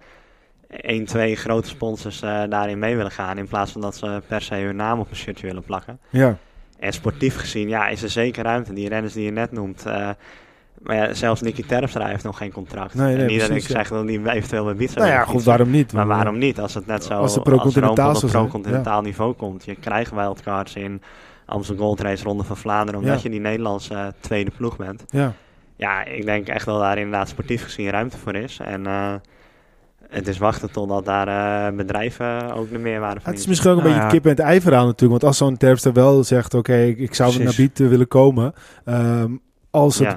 [0.68, 3.38] één, twee grote sponsors uh, daarin mee willen gaan.
[3.38, 5.98] In plaats van dat ze per se hun naam op een shirtje willen plakken.
[6.10, 6.36] Ja.
[6.84, 8.72] En sportief gezien, ja, is er zeker ruimte.
[8.72, 9.84] Die renners die je net noemt.
[9.86, 10.08] Uh,
[10.82, 12.94] maar ja, zelfs Nicky Terpstra heeft nog geen contract.
[12.94, 15.24] Nee, nee, en niet precies, dat ik zeg dat hij eventueel bij Bietsa Nou ja,
[15.24, 15.92] goed, waarom niet?
[15.92, 16.60] Maar waarom niet?
[16.60, 18.20] Als het net zo als de pro-continentaal
[18.82, 19.64] pro niveau komt.
[19.64, 21.02] Je krijgt wildcards in
[21.46, 23.00] Amstel Gold Race Ronde van Vlaanderen.
[23.00, 25.04] Omdat je die Nederlandse uh, tweede ploeg bent.
[25.08, 25.32] Ja.
[25.76, 28.58] Ja, ik denk echt wel daar inderdaad sportief gezien ruimte voor is.
[28.58, 29.14] En uh,
[30.14, 31.28] het is wachten totdat daar
[31.70, 34.12] uh, bedrijven ook de meerwaarde van Het is misschien ook een Nou beetje ja.
[34.12, 35.10] kip en het ei verhaal natuurlijk.
[35.10, 37.56] Want als zo'n Terpstra wel zegt, oké, ik, ik zou Precies.
[37.56, 38.54] naar uh, willen komen.
[38.84, 39.40] Um,
[39.70, 40.14] als het Ja.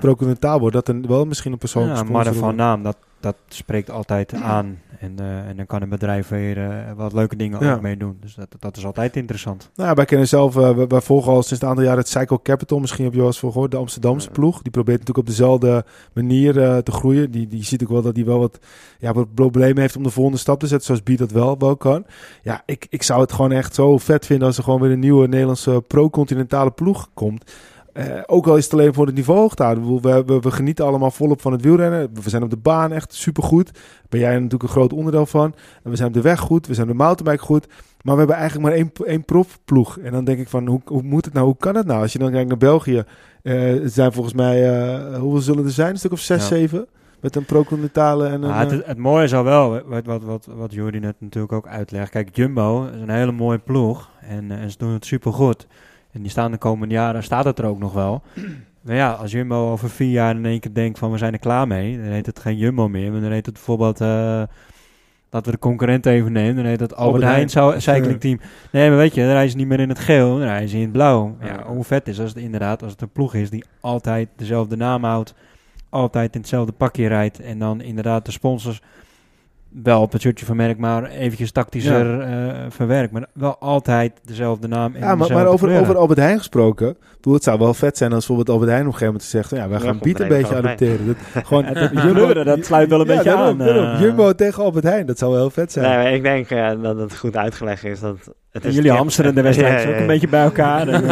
[0.60, 4.34] wordt, dat er wel misschien een persoon Ja, maar van naam, dat, dat spreekt altijd
[4.34, 4.80] aan.
[5.00, 7.74] En, eh, en dan kan een bedrijf weer eh, wat leuke dingen Ja.
[7.74, 8.18] ook mee doen.
[8.22, 9.70] Dus dat, dat is altijd interessant.
[9.76, 12.08] Nou, ja, wij kennen zelf, eh, wij, wij volgen al sinds een aantal jaar het
[12.10, 12.80] Cycle Capital.
[12.80, 14.62] Misschien heb je wel eens voor gehoord, de Amsterdamse ploeg.
[14.62, 16.54] Die probeert natuurlijk op dezelfde manier
[16.84, 17.32] te groeien.
[17.32, 18.60] Die, die ziet ook wel dat hij wel wat,
[19.00, 21.78] ja, wat problemen heeft om de volgende stap te zetten, zoals Beat dat wel, wel
[21.78, 22.06] kan.
[22.44, 25.00] Ja, ik, ik zou het gewoon echt zo vet vinden als er gewoon weer een
[25.00, 27.52] nieuwe Nederlandse pro-continentale ploeg komt.
[27.98, 30.02] Eh, ook al is het alleen voor het niveau hoog te houden.
[30.02, 32.10] We, we, we genieten allemaal volop van het wielrennen.
[32.24, 33.74] We zijn op de baan echt supergoed.
[33.74, 35.56] Daar ben jij natuurlijk een groot onderdeel van.
[35.84, 36.68] En we zijn op de weg goed.
[36.68, 37.68] We zijn op de mountainbike goed.
[38.02, 39.98] Maar we hebben eigenlijk maar één, één profploeg.
[39.98, 41.46] En dan denk ik van, hoe, hoe moet het nou?
[41.46, 42.02] Hoe kan het nou?
[42.02, 43.04] Als je dan kijkt naar België.
[43.42, 45.90] het zijn volgens mij, eh, hoeveel zullen er zijn?
[45.90, 46.48] Een stuk of zes, Ja.
[46.48, 46.88] zeven?
[47.22, 48.50] Met een pro-continentale en een...
[48.50, 52.12] Maar het, het mooie zou wel, wat, wat, wat, wat Jordi net natuurlijk ook uitlegt.
[52.12, 54.10] Kijk, Jumbo is een hele mooie ploeg.
[54.22, 55.68] En, en ze doen het supergoed.
[56.18, 58.22] En die staan de komende jaren, staat het er ook nog wel.
[58.82, 61.40] Maar ja, als Jumbo over vier jaar in één keer denkt van we zijn er
[61.40, 61.98] klaar mee.
[61.98, 63.12] Dan heet het geen Jumbo meer.
[63.12, 64.42] Maar dan heet het bijvoorbeeld, eh
[65.30, 66.56] laten we de concurrent even nemen.
[66.56, 68.40] Dan heet het Albert, Albert Heijn zou- Cycling Team.
[68.72, 70.30] Nee, maar weet je, dan rijden ze niet meer in het geel.
[70.30, 71.36] Dan rijden ze in het blauw.
[71.42, 71.64] Ja.
[71.66, 75.04] hoe vet is als het inderdaad, als het een ploeg is die altijd dezelfde naam
[75.04, 75.34] houdt.
[75.90, 77.40] Altijd in hetzelfde pakje rijdt.
[77.40, 78.82] En dan inderdaad de sponsors
[79.84, 83.12] wel op het shirtje vermerkt, maar eventjes tactischer eh, verwerkt.
[83.12, 85.82] Maar wel altijd dezelfde naam en ja, maar, maar over, kleuren.
[85.88, 86.98] over Albert Heijn gesproken.
[87.16, 89.50] Bedoel, het zou wel vet zijn als bijvoorbeeld Albert Heijn op een gegeven moment zegt...
[89.50, 91.06] Ja, wij Ja, gaan Piet een beetje adopteren.
[91.06, 91.16] Dat,
[91.48, 93.86] gewoon, kleuren, dat sluit wel een beetje daarom, aan, daarom.
[93.86, 94.00] eh.
[94.00, 95.86] Jumbo tegen Albert Heijn, dat zou wel heel vet zijn.
[95.86, 98.00] Nee, maar ik denk eh, dat het goed uitgelegd is.
[98.00, 98.18] Dat
[98.52, 100.02] het En is jullie hamsteren de wedstrijd Ja, ja, ook ja.
[100.02, 100.88] een beetje bij elkaar.
[100.88, 101.04] En,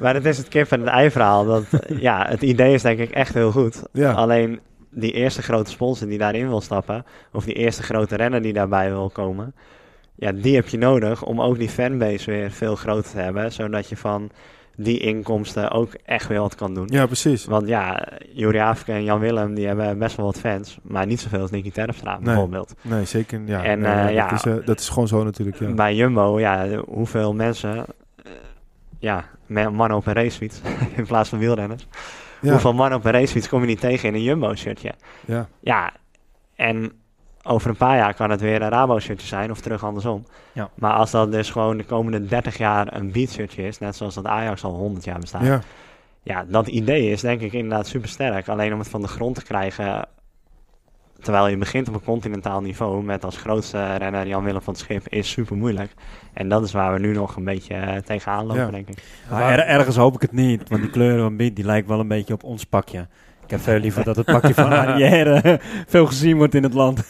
[0.00, 1.44] Maar het is het kip en het ei verhaal.
[1.44, 1.64] Dat,
[2.00, 3.82] ja, het idee is denk ik echt heel goed.
[3.92, 4.12] Ja.
[4.12, 4.60] Alleen
[4.94, 8.90] die eerste grote sponsor die daarin wil stappen, of die eerste grote renner die daarbij
[8.90, 9.54] wil komen,
[10.14, 13.88] ja, die heb je nodig om ook die fanbase weer veel groter te hebben, zodat
[13.88, 14.30] je van
[14.76, 16.86] die inkomsten ook echt weer wat kan doen.
[16.90, 17.44] Ja, precies.
[17.44, 21.20] Want ja, Juri Afke en Jan Willem, die hebben best wel wat fans, maar niet
[21.20, 22.24] zoveel als Nicky Terpstra Nee.
[22.24, 22.74] bijvoorbeeld.
[22.82, 23.40] Nee, zeker.
[23.46, 24.32] Ja, En, nee, eh, dat, ja.
[24.32, 25.58] is, eh, dat is gewoon zo natuurlijk.
[25.58, 25.72] Ja.
[25.72, 28.32] Bij Jumbo, ja, hoeveel mensen, eh,
[28.98, 30.60] ja, mannen op een racefiets
[30.96, 31.86] in plaats van wielrenners.
[32.42, 34.92] Ja, Hoeveel mannen op een racefiets kom je niet tegen in een Jumbo-shirtje?
[35.24, 35.48] ja.
[35.60, 35.92] Ja,
[36.56, 36.92] en
[37.42, 40.24] over een paar jaar kan het weer een Rabo-shirtje zijn of terug andersom.
[40.52, 40.70] Ja.
[40.74, 44.26] Maar als dat dus gewoon de komende 30 jaar een Beat-shirtje is, net zoals dat
[44.26, 45.42] Ajax al 100 jaar bestaat.
[45.42, 45.60] Ja.
[46.22, 46.44] ja.
[46.48, 48.48] dat idee is denk ik inderdaad super sterk.
[48.48, 50.08] Alleen om het van de grond te krijgen,
[51.22, 55.08] terwijl je begint op een continentaal niveau met als grootste renner Jan-Willem van het Schip,
[55.08, 55.92] is super moeilijk.
[56.32, 58.70] En dat is waar we nu nog een beetje eh, tegenaan lopen, Ja.
[58.70, 59.02] denk ik.
[59.30, 62.00] maar er- ergens hoop ik het niet, want die kleuren van Beat, die lijkt wel
[62.00, 63.06] een beetje op ons pakje.
[63.44, 67.02] Ik heb veel liever dat het pakje van Arrière veel gezien wordt in het land.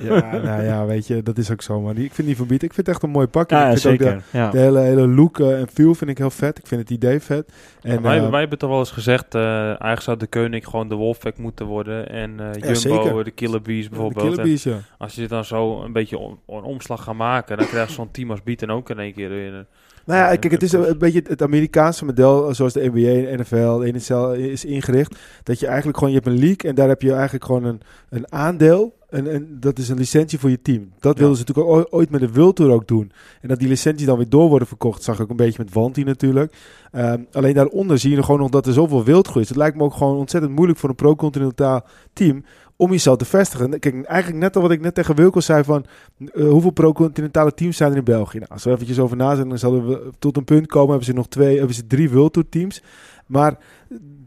[0.00, 1.80] Ja, nou ja, weet je, dat is ook zo.
[1.80, 3.56] Maar die, ik vind die van Beat, ik vind het echt een mooi pakje.
[3.56, 4.20] Ja, ik vind ook.
[4.32, 4.50] Ja.
[4.50, 6.58] de, hele, hele look eh, en feel vind ik heel vet.
[6.58, 7.52] Ik vind het idee vet.
[7.82, 10.88] En, wij, eh, wij hebben toch wel eens gezegd, eh, eigenlijk zou de Koning gewoon
[10.88, 12.08] de Wolfpack moeten worden.
[12.08, 13.24] En eh, Jumbo, zeker.
[13.24, 14.28] de Killer Bees de bijvoorbeeld.
[14.28, 14.66] Killer Bees,
[14.98, 17.94] als je dit dan zo een beetje om- een omslag gaat maken, dan krijg je
[17.94, 19.54] zo'n team als Beat en ook in één keer weer.
[19.54, 19.66] een-
[20.04, 23.78] Nou ja, kijk, het is een, beetje het Amerikaanse model, zoals de NBA, de NFL,
[23.78, 25.18] de is ingericht.
[25.42, 27.80] Dat je eigenlijk gewoon, je hebt een league en daar heb je eigenlijk gewoon een,
[28.10, 28.96] een aandeel.
[29.08, 30.92] En, en dat is een licentie voor je team.
[30.98, 31.20] Dat Ja.
[31.20, 33.12] wilden ze natuurlijk ook ooit met de World Tour ook doen.
[33.40, 36.04] En dat die licenties dan weer door worden verkocht, zag ik een beetje met Wanti
[36.04, 36.54] natuurlijk.
[36.90, 39.48] Ehm, alleen daaronder zie je gewoon nog dat er zoveel wildgroei is.
[39.48, 42.44] Het lijkt me ook gewoon ontzettend moeilijk voor een pro-continentaal team
[42.76, 43.78] om jezelf te vestigen.
[43.78, 45.84] Kijk, eigenlijk net al wat ik net tegen Wilco zei van...
[46.18, 48.38] eh, hoeveel pro-continentale teams zijn er in België?
[48.38, 50.88] Nou, als we eventjes over nadenken, dan zullen we tot een punt komen.
[50.88, 52.82] Hebben ze nog twee, hebben ze drie World Tour teams.
[53.26, 53.58] Maar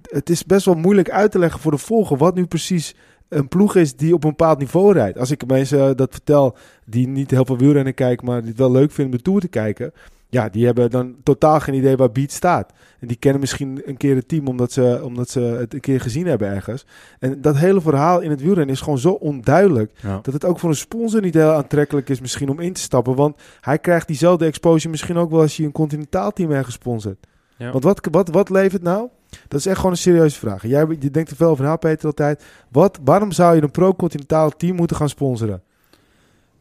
[0.02, 2.18] het is best wel moeilijk uit te leggen voor de volger...
[2.18, 2.96] wat nu precies
[3.32, 5.18] een ploeg is die op een bepaald niveau rijdt.
[5.18, 6.56] Als ik mensen eh, dat vertel
[6.86, 8.26] die niet heel veel wielrennen kijken...
[8.26, 9.94] maar die het wel leuk vinden om de Tour te kijken...
[10.32, 12.74] Ja, die hebben dan totaal geen idee waar Beat staat.
[13.00, 16.02] En die kennen misschien een keer het team omdat ze, omdat ze het een keer
[16.02, 16.86] gezien hebben ergens.
[17.20, 19.92] En dat hele verhaal in het wielrennen is gewoon zo onduidelijk.
[20.02, 20.20] Ja.
[20.22, 23.16] Dat het ook voor een sponsor niet heel aantrekkelijk is misschien om in te stappen.
[23.16, 27.28] Want hij krijgt diezelfde exposure misschien ook wel als je een continentaal team ergens sponsort.
[27.58, 27.72] Ja.
[27.72, 29.08] Want wat, wat, wat levert nou?
[29.48, 30.68] Dat is echt gewoon een serieuze vraag.
[30.68, 32.46] Jij je denkt er veel over na, Peter, altijd.
[32.70, 35.64] Wat, waarom zou je een pro-continentaal team moeten gaan sponsoren?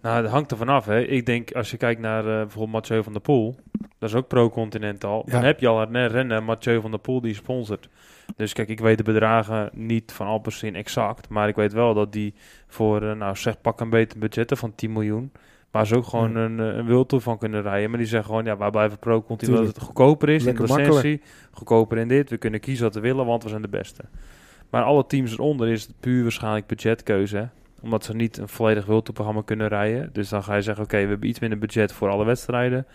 [0.03, 0.85] Nou, dat hangt er vanaf.
[0.85, 1.01] Hè.
[1.01, 3.57] Ik denk, als je kijkt naar eh, bijvoorbeeld Mathieu van der Poel,
[3.99, 5.25] dat is ook pro-continental.
[5.27, 7.89] Dan heb je al een renner, Mathieu van der Poel, die sponsort.
[8.37, 12.13] Dus kijk, ik weet de bedragen niet van Alpecin exact, maar ik weet wel dat
[12.13, 12.35] die
[12.67, 15.33] voor, eh, nou zeg, pak een beter budgetten van 10 miljoen,
[15.71, 17.91] waar ze ook gewoon een, eh, een Tour van kunnen rijden.
[17.91, 19.77] Maar die zeggen gewoon, ja, wij blijven pro-continental, dat Tuurlijk.
[19.77, 22.31] het goedkoper is Lekker in de licentie, goedkoper in dit.
[22.31, 24.03] We kunnen kiezen wat we willen, want we zijn de beste.
[24.71, 27.49] Maar alle teams eronder is het puur waarschijnlijk budgetkeuze,
[27.83, 30.11] omdat ze niet een volledig World-Tour-programma kunnen rijden.
[30.13, 32.87] Dus dan ga je zeggen, oké, we hebben iets minder budget voor alle wedstrijden.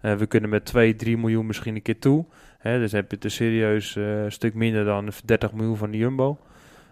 [0.00, 2.24] Eh, we kunnen met 2, 3 miljoen misschien een keer toe.
[2.58, 6.38] Hè, dus heb je het serieus eh, stuk minder dan 30 miljoen van de Jumbo.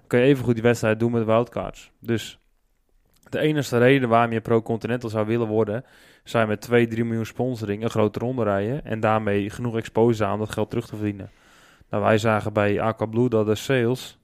[0.06, 1.90] kun je even goed die wedstrijd doen met wildcards.
[1.98, 2.38] Dus
[3.30, 5.84] de enige reden waarom je pro-continental zou willen worden,
[6.24, 10.38] zijn met 2, 3 miljoen sponsoring een grote ronde rijden en daarmee genoeg exposure om
[10.38, 11.30] dat geld terug te verdienen.
[11.90, 14.18] Nou, wij zagen bij Aqua Blue dat de sales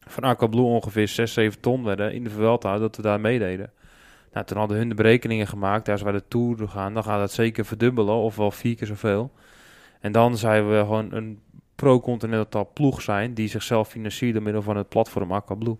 [0.00, 3.70] van Aqua Blue ongeveer 6, 7 ton werden in de Vuelta, dat we daar meededen.
[4.32, 7.32] Nou, toen hadden hun de berekeningen gemaakt, als wij de Tour gaan, dan gaat dat
[7.32, 9.32] zeker verdubbelen of wel vier keer zoveel.
[10.00, 11.40] En dan zijn we gewoon een
[11.74, 15.76] pro-continental ploeg zijn die zichzelf financiert door middel van het platform Aqua Blue.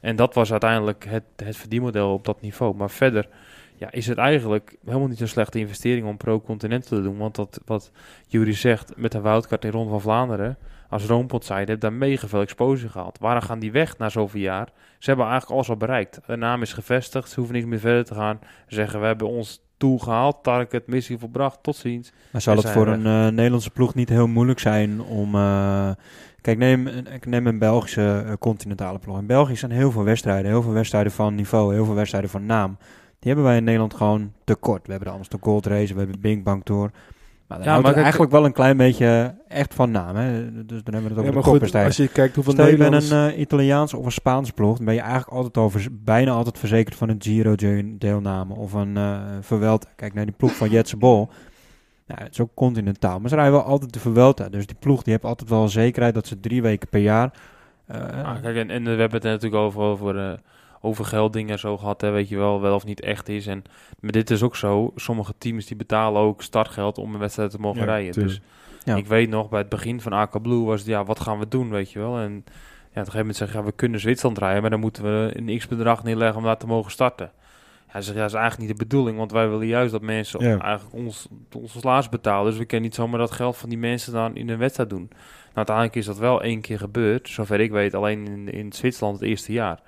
[0.00, 2.74] En dat was uiteindelijk het, het verdienmodel op dat niveau.
[2.76, 3.28] Maar verder
[3.76, 7.18] ja, is het eigenlijk helemaal niet een slechte investering om pro-continental te doen.
[7.18, 7.90] Want dat, wat
[8.26, 10.56] Jury zegt met de Woudkaart in Ronde van Vlaanderen,
[10.88, 13.18] als Roompot zei, heeft daar mega veel exposure gehad.
[13.20, 14.68] Waarom gaan die weg na zoveel jaar?
[14.98, 16.20] Ze hebben eigenlijk alles al bereikt.
[16.26, 18.38] De naam is gevestigd, ze hoeven niks meer verder te gaan.
[18.66, 22.12] Ze zeggen, we hebben ons doel gehaald, target, missie volbracht, tot ziens.
[22.30, 22.94] Maar zal En het voor weg.
[22.94, 25.34] een eh, Nederlandse ploeg niet heel moeilijk zijn om...
[25.34, 25.90] eh,
[26.40, 29.18] kijk, neem, ik neem een Belgische eh, continentale ploeg.
[29.18, 30.50] In België zijn heel veel wedstrijden.
[30.50, 32.76] Heel veel wedstrijden van niveau, heel veel wedstrijden van naam.
[33.18, 34.84] Die hebben wij in Nederland gewoon tekort.
[34.84, 36.90] We hebben de Amsterdam Gold Race, we hebben Bing Bang Tour.
[37.46, 40.16] Maar, Ja, ja, maar eigenlijk wel een klein beetje echt van naam.
[40.16, 40.42] Hè?
[40.66, 42.66] Dus dan hebben we het Ja, over maar de goed, als je kijkt hoeveel Stel
[42.66, 45.88] je bent een eh, Italiaanse of een Spaanse ploeg, dan ben je eigenlijk altijd over,
[45.92, 49.88] bijna altijd verzekerd van een Giro-deelname of een eh Vuelta.
[49.96, 51.28] Kijk naar die ploeg van Jetse Bol.
[52.08, 54.48] Nou, het is ook continentaal, maar ze rijden wel altijd de Vuelta.
[54.48, 57.32] Dus die ploeg die heeft altijd wel zekerheid dat ze drie weken per jaar...
[57.86, 60.38] eh, Ah, kijk, en, en we hebben het natuurlijk over, over, eh,
[60.80, 63.46] over gelddingen en zo gehad, hè, weet je wel, wel of niet echt is.
[63.46, 63.62] En,
[64.00, 67.58] maar dit is ook zo, sommige teams die betalen ook startgeld om een wedstrijd te
[67.60, 68.12] mogen Ja, rijden.
[68.12, 68.34] tuurlijk.
[68.74, 68.96] Dus Ja.
[68.96, 71.48] ik weet nog, bij het begin van AK Blue was het, ja, wat gaan we
[71.48, 72.18] doen, weet je wel.
[72.18, 72.42] En ja, op
[72.94, 76.02] een gegeven moment zeggen, ja, we kunnen Zwitserland rijden, maar dan moeten we een x-bedrag
[76.04, 77.30] neerleggen om daar te mogen starten.
[77.88, 80.44] Hij zegt, ja, dat is eigenlijk niet de bedoeling, want wij willen juist dat mensen
[80.44, 80.58] Ja.
[80.60, 82.50] eigenlijk ons, ons salaris betalen.
[82.50, 85.06] Dus we kunnen niet zomaar dat geld van die mensen dan in een wedstrijd doen.
[85.08, 89.20] Nou, uiteindelijk is dat wel één keer gebeurd, zover ik weet, alleen in, in Zwitserland
[89.20, 89.80] het eerste jaar.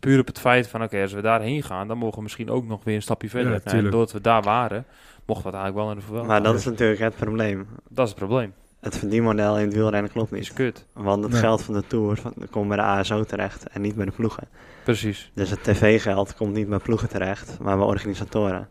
[0.00, 2.66] Puur op het feit van, oké, als we daarheen gaan, dan mogen we misschien ook
[2.66, 3.52] nog weer een stapje verder.
[3.64, 4.84] Ja, en doordat we daar waren,
[5.26, 6.32] mochten we het eigenlijk wel naar de verwelting.
[6.32, 7.66] Maar dat is natuurlijk het probleem.
[7.88, 8.52] Dat is het probleem.
[8.80, 10.52] Het verdienmodel in het wielrennen klopt Is niet.
[10.52, 10.84] kut.
[10.92, 11.40] Want het Nee.
[11.40, 14.48] geld van de Tour van- komt bij de ASO terecht en niet bij de ploegen.
[14.88, 15.30] Precies.
[15.34, 18.68] Dus het tv-geld komt niet bij ploegen terecht, maar bij organisatoren.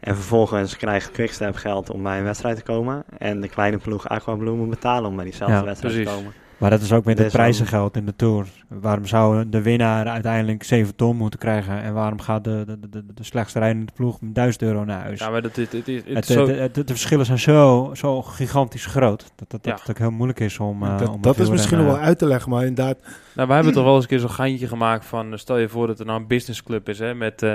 [0.00, 3.04] En vervolgens krijgt Quickstep geld om bij een wedstrijd te komen.
[3.18, 6.12] En de kleine ploeg Aquablue moet betalen om bij diezelfde Ja, wedstrijd precies.
[6.12, 6.32] te komen.
[6.58, 8.46] Maar dat is ook met het prijzengeld in de Tour.
[8.68, 11.82] Waarom zou de winnaar uiteindelijk 7 ton moeten krijgen?
[11.82, 15.18] En waarom gaat de, de, de, de slechtste rijdende ploeg met 1000 euro naar huis?
[15.20, 17.26] Ja, maar dat, dit, dit, dit, het het, is zo- de, de, de- de verschillen
[17.26, 19.32] zijn zo, zo gigantisch groot.
[19.36, 19.70] Dat, dat, Ja.
[19.70, 20.82] dat het ook heel moeilijk is om...
[20.82, 22.98] eh, dat om dat het is misschien wel uit te leggen, maar inderdaad...
[23.34, 25.32] Nou, we hebben toch wel eens een keer zo'n geintje gemaakt van...
[25.32, 27.54] eh, stel je voor dat er nou een businessclub is hè, met eh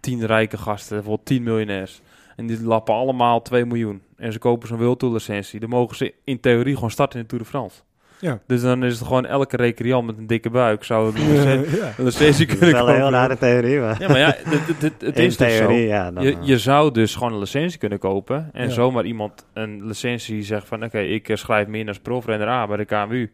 [0.00, 2.00] tien rijke gasten, bijvoorbeeld 10 miljonairs.
[2.36, 4.02] En die lappen allemaal 2 miljoen.
[4.16, 5.60] En ze kopen zo'n World Tour licentie.
[5.60, 7.80] Dan mogen ze in theorie gewoon starten in de Tour de France.
[8.20, 8.38] Ja.
[8.46, 11.92] Dus dan is het gewoon elke recreant met een dikke buik zou een licen- ja.
[11.98, 13.18] een licentie Dat is kunnen wel een heel kopen.
[13.18, 15.66] rare theorie, maar Ja, maar ja, dit, dit- dit- het in is dus zo.
[15.66, 16.10] theorie, ja.
[16.10, 18.70] Dan, Je, eh, je zou dus gewoon een licentie kunnen kopen en Ja.
[18.72, 22.66] zomaar iemand een licentie zegt van oké, ik eh, schrijf me in als profrenner A
[22.66, 23.32] bij de KMU.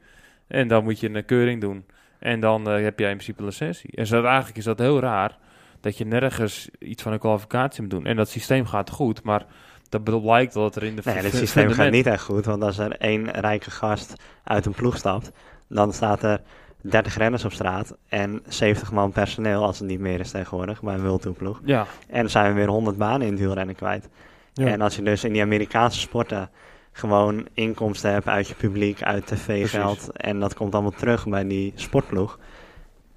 [0.48, 1.84] En dan moet je een keuring doen.
[2.18, 3.90] En dan eh, heb jij in principe een licentie.
[3.94, 5.36] En zo, eigenlijk is dat heel raar
[5.80, 8.06] dat je nergens iets van een kwalificatie moet doen.
[8.06, 9.44] En dat systeem gaat goed, maar
[10.02, 12.78] dat blijkt dat er in de Nee, het systeem gaat niet echt goed, want als
[12.78, 14.14] er één rijke gast
[14.44, 15.30] uit een ploeg stapt,
[15.68, 16.40] dan staat er
[16.80, 20.94] 30 renners op straat en 70 man personeel, als het niet meer is tegenwoordig, bij
[20.94, 21.60] een World Tour ploeg.
[21.64, 24.08] Ja, En dan zijn we weer 100 banen in het wielrennen kwijt.
[24.52, 24.66] Ja.
[24.66, 26.50] En als je dus in die Amerikaanse sporten
[26.92, 31.72] gewoon inkomsten hebt uit je publiek, uit tv-geld, en dat komt allemaal terug bij die
[31.74, 32.38] sportploeg.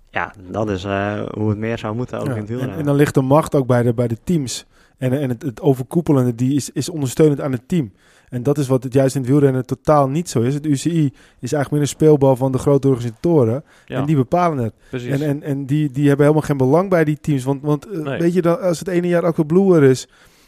[0.09, 2.79] Ja, dat is eh, hoe het meer zou moeten ook Ja, in het en, wielrennen.
[2.79, 4.65] en dan ligt de macht ook bij de, bij de teams.
[4.97, 7.91] En, en het, het overkoepelende die is, is ondersteunend aan het team.
[8.29, 10.53] En dat is wat het juist in het wielrennen totaal niet zo is.
[10.53, 11.05] Het UCI
[11.39, 13.63] is eigenlijk meer een speelbal van de grote organisatoren.
[13.85, 14.73] ja En die bepalen het.
[14.89, 15.09] precies.
[15.09, 17.43] En, en, en die, die hebben helemaal geen belang bij die teams.
[17.43, 18.19] Want, want eh, Nee.
[18.19, 20.07] weet je, dan, als het ene jaar Aqua Blue er is...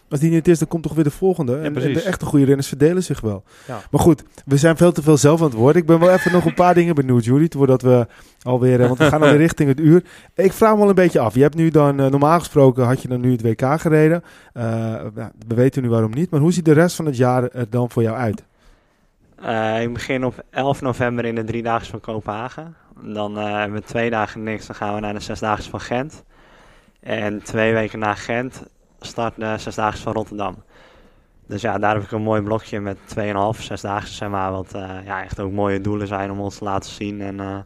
[0.09, 1.57] Als die niet is, dan komt toch weer de volgende.
[1.57, 3.43] en, en de echte goede renners verdelen zich wel.
[3.67, 3.79] Ja.
[3.91, 5.75] Maar goed, we zijn veel te veel zelf aan het woord.
[5.75, 7.53] Ik ben wel even nog een paar dingen benieuwd, Judith.
[7.55, 8.07] Voordat we
[8.41, 8.81] alweer...
[8.81, 10.03] eh, Want we gaan alweer richting het uur.
[10.35, 11.33] Ik vraag me wel een beetje af.
[11.35, 11.99] Je hebt nu dan...
[11.99, 14.23] eh, normaal gesproken had je dan nu het WK gereden.
[14.53, 16.29] Eh, nou, we weten nu waarom niet.
[16.29, 18.43] Maar hoe ziet de rest van het jaar er dan voor jou uit?
[19.41, 22.75] Eh, ik begin op 11 november in de Driedaagse van Kopenhagen.
[23.01, 26.23] Dan eh, hebben we twee dagen niks, dan gaan we naar de Zesdaagse van Gent.
[26.99, 28.63] En twee weken na Gent
[28.99, 30.55] start de Zesdaagse van Rotterdam.
[31.47, 34.51] Dus ja, daar heb ik een mooi blokje met 2,5 Zesdaagse, zeg maar.
[34.51, 37.21] Wat eh, ja, echt ook mooie doelen zijn om ons te laten zien.
[37.21, 37.57] En eh,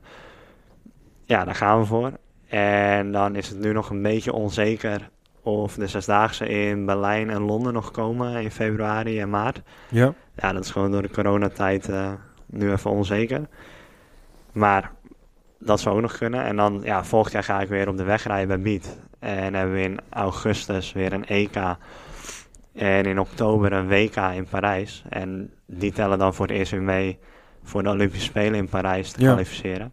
[1.26, 2.12] ja, daar gaan we voor.
[2.48, 5.10] En dan is het nu nog een beetje onzeker
[5.42, 9.62] of de Zesdaagse in Berlijn en Londen nog komen in februari en maart.
[9.90, 10.14] Ja.
[10.36, 12.12] Ja, dat is gewoon door de coronatijd eh
[12.46, 13.48] nu even onzeker.
[14.52, 14.92] Maar
[15.66, 16.44] dat zou ook nog kunnen.
[16.44, 18.98] En dan, ja, volgend jaar ga ik weer op de weg rijden bij Beat.
[19.20, 21.56] En hebben we in augustus weer een EK.
[22.74, 25.04] En in oktober een WK in Parijs.
[25.10, 27.18] En die tellen dan voor het eerst weer mee
[27.64, 29.28] voor de Olympische Spelen in Parijs te Ja.
[29.28, 29.92] kwalificeren.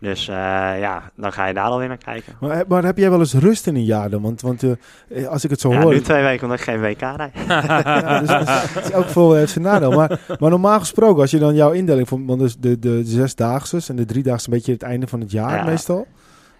[0.00, 0.34] Dus eh,
[0.80, 2.34] ja, dan ga je daar alweer naar kijken.
[2.40, 4.22] Maar, heb- maar heb jij wel eens rust in een jaar dan?
[4.22, 4.62] Want, want
[5.08, 5.92] eh, als ik het zo Ja, hoor...
[5.92, 7.32] nu twee weken omdat ik geen WK rijd.
[7.48, 8.30] Ja, dus,
[8.74, 9.90] het is elk geval heeft zijn nadeel.
[9.90, 13.80] Maar, maar normaal gesproken, als je dan jouw indeling van want dus de, de zesdaagse
[13.88, 15.64] en de driedaagse een beetje het einde van het jaar Ja.
[15.64, 16.06] meestal.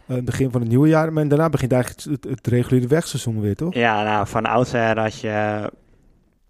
[0.07, 1.13] Eh, het begin van het nieuwe jaar.
[1.13, 3.75] Maar daarna begint eigenlijk het, het, het reguliere wegseizoen weer, toch?
[3.75, 5.71] Ja, nou, van oudsher had je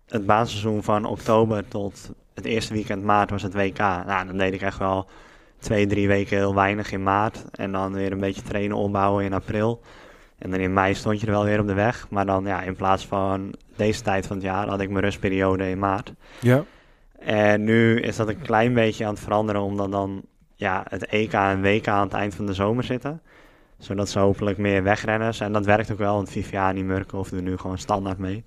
[0.08, 3.78] het baanseizoen van oktober tot het eerste weekend maart was het WK.
[3.78, 5.06] Nou, dan deed ik echt wel
[5.58, 7.44] twee, drie weken heel weinig in maart.
[7.50, 9.80] En dan weer een beetje trainen, opbouwen in april.
[10.38, 12.06] En dan in mei stond je er wel weer op de weg.
[12.10, 15.70] Maar dan ja, in plaats van deze tijd van het jaar had ik mijn rustperiode
[15.70, 16.12] in maart.
[16.40, 16.64] Ja.
[17.18, 20.22] En nu is dat een klein beetje aan het veranderen, omdat dan
[20.54, 23.22] ja, het EK en WK aan het eind van de zomer zitten.
[23.78, 27.56] Zodat ze hopelijk meer wegrenners, en dat werkt ook wel, want Viviani, Murkoff doen nu
[27.56, 28.44] gewoon standaard mee,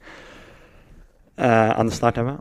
[1.35, 2.39] eh, aan de start hebben.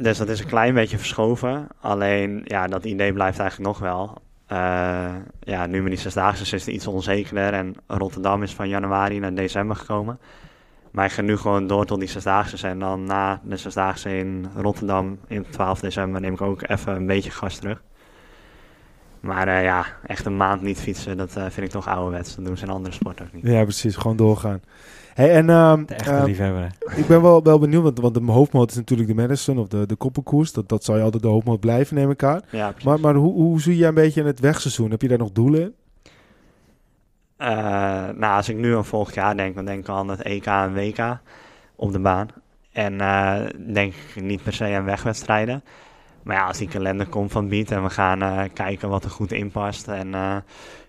[0.00, 1.66] Dus dat is een klein beetje verschoven.
[1.80, 4.22] Alleen, ja, dat idee blijft eigenlijk nog wel.
[4.46, 7.52] Eh, ja, nu met die zesdaagse is het iets onzekerder.
[7.52, 10.18] En Rotterdam is van januari naar december gekomen.
[10.90, 12.66] Maar ik ga nu gewoon door tot die zesdaagse.
[12.66, 17.06] En dan na de zesdaagse in Rotterdam in 12 december neem ik ook even een
[17.06, 17.82] beetje gas terug.
[19.20, 22.36] Maar eh, ja, echt een maand niet fietsen, dat eh, vind ik toch ouderwets.
[22.36, 23.46] Dat doen ze in andere sporten ook niet.
[23.46, 23.96] ja, precies.
[23.96, 24.60] Gewoon doorgaan.
[25.14, 26.72] Hey, en ehm, De echte ehm, liefhebber.
[26.96, 29.86] ik ben wel, wel benieuwd, want, want de hoofdmoot is natuurlijk de Madison of de,
[29.86, 30.52] de koppelkoers.
[30.52, 32.40] Dat, dat zal je altijd de hoofdmoot blijven, neem ik aan.
[32.50, 32.84] Ja, precies.
[32.84, 34.90] Maar, maar hoe, hoe zie jij een beetje in het wegseizoen?
[34.90, 35.74] Heb je daar nog doelen in?
[37.36, 37.48] Eh,
[38.14, 40.74] nou, als ik nu aan volgend jaar denk, dan denk ik aan het EK en
[40.74, 41.18] WK
[41.76, 42.28] op de baan.
[42.72, 43.40] En eh,
[43.74, 45.62] denk ik niet per se aan wegwedstrijden.
[46.28, 49.10] Maar ja, als die kalender komt van Beat en we gaan eh, kijken wat er
[49.10, 49.88] goed in past.
[49.88, 50.36] En eh,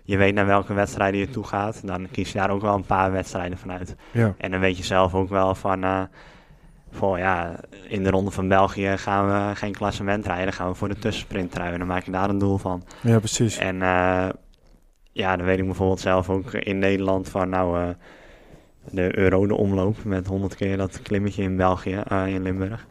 [0.02, 1.86] je weet naar welke wedstrijden je toe gaat.
[1.86, 3.96] Dan kies je daar ook wel een paar wedstrijden vanuit.
[4.10, 4.34] Ja.
[4.38, 5.84] En dan weet je zelf ook wel van...
[5.84, 6.02] eh,
[6.90, 10.44] voor, ja, in de Ronde van België gaan we geen klassement rijden.
[10.44, 11.78] Dan gaan we voor de tussensprint rijden.
[11.78, 12.82] Dan maak je daar een doel van.
[13.00, 13.58] Ja, precies.
[13.58, 14.28] En eh,
[15.12, 17.88] ja, dan weet ik bijvoorbeeld zelf ook in Nederland van nou eh,
[18.90, 22.86] de Eurode omloop met 100 keer dat klimmetje in België, eh, in Limburg.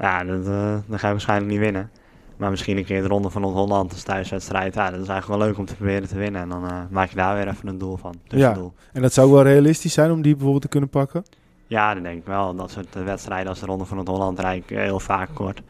[0.00, 1.90] Ja, dat, eh dat ga ik waarschijnlijk niet winnen.
[2.36, 4.74] Maar misschien een keer de Ronde van Noord-Holland als thuiswedstrijd.
[4.74, 6.40] Ja, dat is eigenlijk wel leuk om te proberen te winnen.
[6.40, 8.14] En dan eh, maak je daar weer even een doel van.
[8.28, 8.72] Tussendoel.
[8.92, 11.24] En dat zou wel realistisch zijn om die bijvoorbeeld te kunnen pakken?
[11.66, 12.54] Ja, dan denk ik wel.
[12.54, 15.62] Dat soort eh, wedstrijden als de Ronde van rijd ik eh, heel vaak kort.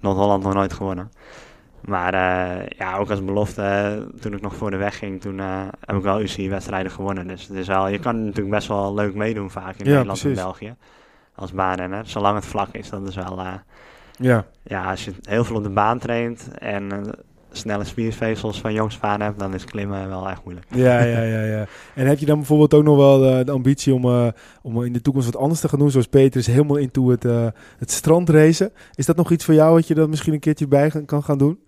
[0.00, 1.10] Noord-Holland nog nooit gewonnen.
[1.80, 2.14] Maar
[2.76, 5.38] ja, ook als belofte, toen ik nog voor de weg ging, toen
[5.80, 7.26] heb ik wel UCI-wedstrijden gewonnen.
[7.26, 10.20] Dus het is wel, je kan natuurlijk best wel leuk meedoen vaak in Ja, Nederland
[10.20, 10.38] precies.
[10.38, 10.74] en België.
[11.34, 12.06] Als baanrenner.
[12.06, 13.38] Zolang het vlak is, dat is wel...
[13.40, 13.52] eh,
[14.16, 14.46] Ja.
[14.62, 16.98] ja, als je heel veel op de baan traint en eh,
[17.52, 20.66] snelle spiervezels van jongs af aan hebt, dan is klimmen wel echt moeilijk.
[20.70, 21.66] Ja, ja, ja, ja.
[21.94, 24.26] En heb je dan bijvoorbeeld ook nog wel eh, de ambitie om, eh,
[24.62, 25.90] om in de toekomst wat anders te gaan doen?
[25.90, 27.46] Zoals Peter is helemaal into het, eh
[27.78, 28.72] het strandracen.
[28.94, 31.38] Is dat nog iets voor jou wat je dan misschien een keertje bij kan gaan
[31.38, 31.58] doen?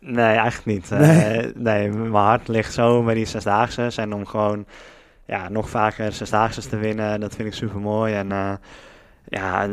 [0.00, 0.90] Nee, eigenlijk niet.
[0.90, 1.00] Nee?
[1.16, 1.52] nee.
[1.54, 3.90] nee, mijn hart ligt zo bij die zesdaagse.
[3.96, 4.64] En om gewoon
[5.30, 8.14] ja, nog vaker zesdaagse te winnen, dat vind ik super mooi.
[8.14, 8.52] En eh,
[9.28, 9.68] ja,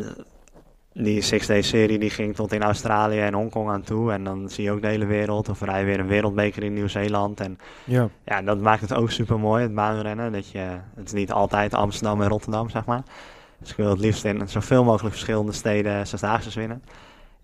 [0.92, 4.12] die Six Day serie die ging tot in Australië en Hongkong aan toe.
[4.12, 5.48] En dan zie je ook de hele wereld.
[5.48, 7.40] Of rij weer een wereldbeker in Nieuw-Zeeland.
[7.40, 8.08] En Ja.
[8.24, 10.32] ja, dat maakt het ook super mooi, het baanrennen.
[10.32, 13.02] Dat je, het is niet altijd Amsterdam en Rotterdam, zeg maar.
[13.58, 16.82] Dus ik wil het liefst in zoveel mogelijk verschillende steden zesdaagse winnen.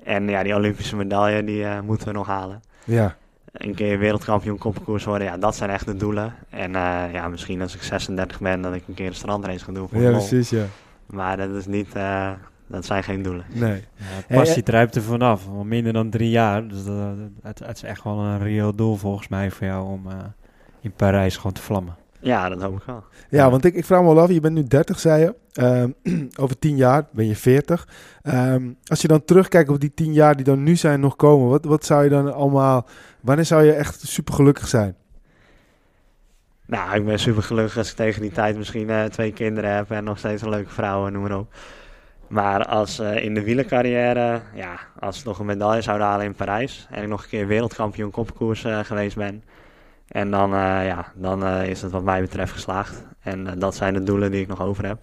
[0.03, 3.17] En ja, die Olympische medaille, die eh, moeten we nog halen Ja.
[3.55, 6.35] Een keer wereldkampioen koppenkoers worden, ja, dat zijn echt de doelen.
[6.51, 9.73] En eh, ja, misschien als ik 36 ben, dat ik een keer een strandrace ga
[9.73, 10.65] doen voor Ja, precies, ja.
[11.07, 12.31] Maar dat is niet, eh,
[12.67, 13.45] dat zijn geen doelen.
[13.53, 13.85] Nee.
[14.29, 15.49] Ja, passie druipt er vanaf.
[15.49, 16.69] Al minder dan drie jaar.
[16.69, 20.11] Dus dat, het, het is echt wel een reëel doel volgens mij voor jou om
[20.11, 20.17] eh,
[20.81, 21.97] in Parijs gewoon te vlammen.
[22.25, 23.05] Ja, dat hoop ik wel.
[23.29, 25.35] Ja, want ik, ik vraag me wel af, je bent nu 30, zei je.
[25.53, 25.91] Ehm,
[26.43, 27.89] over 10 jaar ben je 40.
[28.23, 31.49] Ehm, als je dan terugkijkt op die 10 jaar die dan nu zijn nog komen,
[31.49, 32.87] wat, wat zou je dan allemaal,
[33.21, 34.97] wanneer zou je echt super gelukkig zijn?
[36.67, 39.91] Nou, ik ben super gelukkig als ik tegen die tijd misschien eh, twee kinderen heb
[39.91, 41.55] en nog steeds een leuke vrouw, en noem maar op.
[42.29, 46.35] Maar als eh, in de wielercarrière, ja, als ik nog een medaille zou halen in
[46.35, 49.43] Parijs en ik nog een keer wereldkampioen kopkoers eh, geweest ben.
[50.09, 53.05] En dan, eh, ja, dan eh, is het wat mij betreft geslaagd.
[53.21, 54.99] En eh, dat zijn de doelen die ik nog over heb.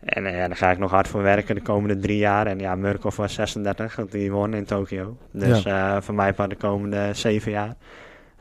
[0.00, 2.46] En ja, daar ga ik nog hard voor werken de komende drie jaar.
[2.46, 5.16] En ja, Murkoff was 36, want die won in Tokio.
[5.30, 5.66] Dus
[5.98, 7.74] voor mij voor de komende zeven jaar.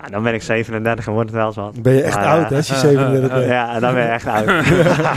[0.01, 1.81] Ja, dan ben ik 37 en wordt het wel eens wat.
[1.81, 3.45] Ben je echt Maar, oud, hè, als je 37 bent.
[3.45, 4.45] Ja, dan ben je echt oud.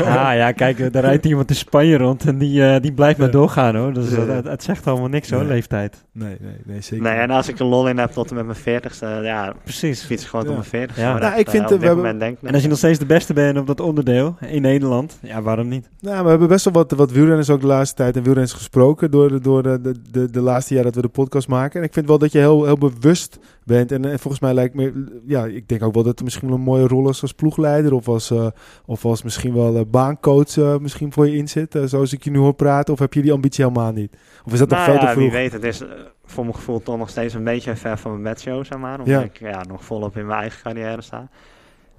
[0.04, 3.30] Ah ja, kijk, er rijdt iemand in Spanje rond en die, eh, die blijft maar
[3.30, 3.92] doorgaan hoor.
[3.92, 5.48] Dus dat, het, het zegt allemaal niks hoor, Nee.
[5.48, 6.04] leeftijd.
[6.12, 8.46] Nee, nee, nee, zeker Nee, en als ik een lol in heb tot en met
[8.64, 10.02] mijn 40ste, ja, Precies.
[10.04, 10.50] fiets ik gewoon Ja.
[10.54, 11.00] tot mijn 40ste.
[11.00, 11.18] Ja.
[11.18, 12.68] Nou, ik vind, eh, eh, op we dit hebben- moment denk ik En als je
[12.68, 15.88] nog steeds de beste bent op dat onderdeel in Nederland, ja waarom niet?
[16.00, 19.10] Nou, we hebben best wel wat, wat wielrenners ook de laatste tijd en wielrenners gesproken
[19.10, 21.80] door, de, door de, de, de, de laatste jaar dat we de podcast maken.
[21.80, 23.92] En ik vind wel dat je heel, heel bewust bent.
[23.92, 26.56] En, eh, volgens mij lijkt me, ja, ik denk ook wel dat er misschien wel
[26.56, 28.46] een mooie rol is als ploegleider of als, eh,
[28.86, 31.78] of als misschien wel eh, baancoach misschien voor je inzit.
[31.84, 32.92] zoals ik je nu hoor praten.
[32.92, 34.16] Of heb je die ambitie helemaal niet?
[34.44, 35.22] Of is dat nog Nou veel te ja, vroeg?
[35.24, 35.52] wie weet.
[35.52, 35.82] Het is
[36.24, 38.98] voor mijn gevoel toch nog steeds een beetje ver van mijn bedshow, zeg maar.
[38.98, 39.20] Omdat Ja.
[39.22, 41.28] ik ja, nog volop in mijn eigen carrière sta.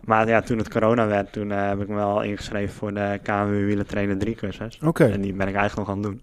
[0.05, 3.65] Maar ja, toen het corona werd, toen heb ik me wel ingeschreven voor de KMU
[3.65, 4.79] Wielentrainer 3 cursus.
[4.83, 6.21] Oké, En die ben ik eigenlijk nog aan het doen.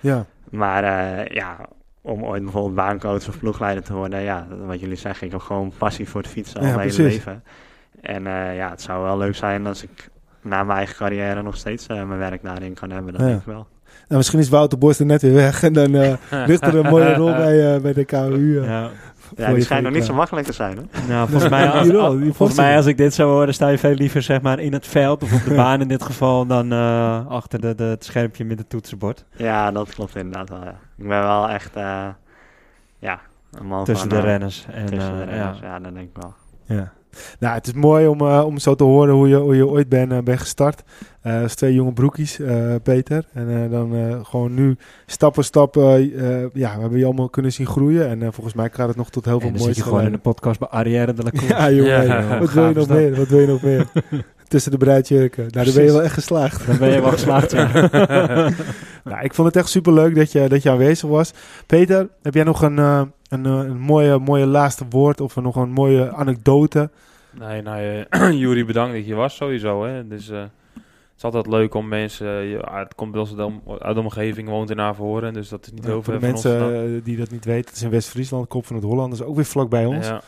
[0.00, 0.26] ja.
[0.50, 0.84] Maar
[1.34, 1.56] ja,
[2.02, 5.72] om ooit bijvoorbeeld baancoach of ploegleider te worden, ja, wat jullie zeggen, ik heb gewoon
[5.78, 7.42] passie voor het fietsen al Ja, mijn hele leven.
[8.00, 10.10] En eh, ja, het zou wel leuk zijn als ik
[10.42, 13.12] na mijn eigen carrière nog steeds eh, mijn werk daarin kan hebben.
[13.12, 13.26] Dat Ja.
[13.28, 13.66] denk ik wel.
[14.08, 16.14] Nou, misschien is Wouter Borst er net weer weg en dan eh,
[16.46, 18.60] ligt er een mooie rol bij, eh, bij de KU.
[18.64, 18.90] Ja.
[19.36, 20.12] Ja, die schijnt nog niet klaar.
[20.12, 21.08] zo makkelijk te zijn, hè?
[21.08, 21.88] Nou, volgens mij, als,
[22.36, 24.72] volgens mij als ik dit zou horen, dan sta je veel liever zeg maar, in
[24.72, 28.04] het veld of op de baan in dit geval dan eh, achter de, de, het
[28.04, 29.24] schermpje met het toetsenbord.
[29.36, 30.78] Ja, dat klopt inderdaad wel, ja.
[30.96, 32.08] Ik ben wel echt, eh,
[32.98, 33.20] ja,
[33.50, 34.18] een man Tussen van...
[34.18, 34.66] de eh, renners.
[34.70, 35.66] En, Tussen de eh, renners, ja.
[35.66, 35.78] ja.
[35.78, 36.34] dat denk ik wel.
[36.76, 36.92] Ja.
[37.38, 39.88] Nou, het is mooi om, eh, om zo te horen hoe je, hoe je ooit
[39.88, 40.82] bent, eh, bent gestart.
[41.22, 43.24] Eh, als twee jonge broekies, eh, Peter.
[43.32, 47.52] En eh, dan eh, gewoon nu stap voor stap, ja, we hebben je allemaal kunnen
[47.52, 48.08] zien groeien.
[48.08, 49.90] En eh, volgens mij gaat het nog tot heel veel En dan moois zit je
[49.90, 51.30] gewoon in de podcast bij Arrière de la.
[51.48, 52.06] Ja, jongen.
[52.06, 53.16] Ja, wat wil je nog meer?
[53.16, 53.86] Wat wil je nog meer?
[54.52, 55.46] Tussen de bruidjurken.
[55.50, 56.66] Nou, dan ben je wel echt geslaagd.
[56.66, 57.70] Dan ben je wel geslaagd, ja.
[59.10, 61.32] nou, ik vond het echt super leuk dat je, dat je aanwezig was.
[61.66, 65.56] Peter, heb jij nog een, eh, een, eh, een mooie, mooie laatste woord of nog
[65.56, 66.90] een mooie anekdote?
[67.38, 69.84] Nee, nou, eh, Juri, bedankt dat je was sowieso.
[69.84, 70.06] Hè.
[70.06, 70.80] Dus, eh, het
[71.16, 72.26] is altijd leuk om mensen...
[72.26, 73.34] je- ah, het komt bij ons
[73.78, 75.34] uit de- omgeving, woont in Averhoorn.
[75.34, 77.76] Dus dat is niet heel voor de van ons mensen die dat niet weten, het
[77.76, 79.10] is in West-Friesland, kop van het Holland.
[79.10, 80.06] Dat is ook weer vlak bij ons.
[80.06, 80.22] Ja.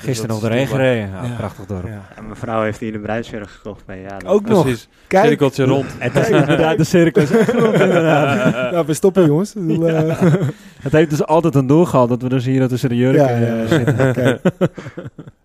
[0.00, 1.08] Gisteren nog de regen gereden.
[1.10, 1.36] Ja, Ja.
[1.36, 1.86] Prachtig dorp.
[1.86, 2.02] Ja.
[2.16, 4.16] En mijn vrouw heeft hier de bruidsjurk gekocht bij, ja.
[4.26, 4.62] Ook nog.
[4.62, 4.88] Precies.
[5.06, 5.86] Kijk, Cirkeltje rond.
[5.98, 7.22] Het is inderdaad de cirkel.
[7.22, 8.52] is echt rond, inderdaad.
[8.72, 9.54] nou, we stoppen jongens.
[9.80, 10.20] Eh,
[10.80, 13.36] Het heeft dus altijd een doel gehad dat we dus hier tussen de jurken Ja,
[13.38, 13.94] ja, eh, ja.
[14.14, 14.40] zitten.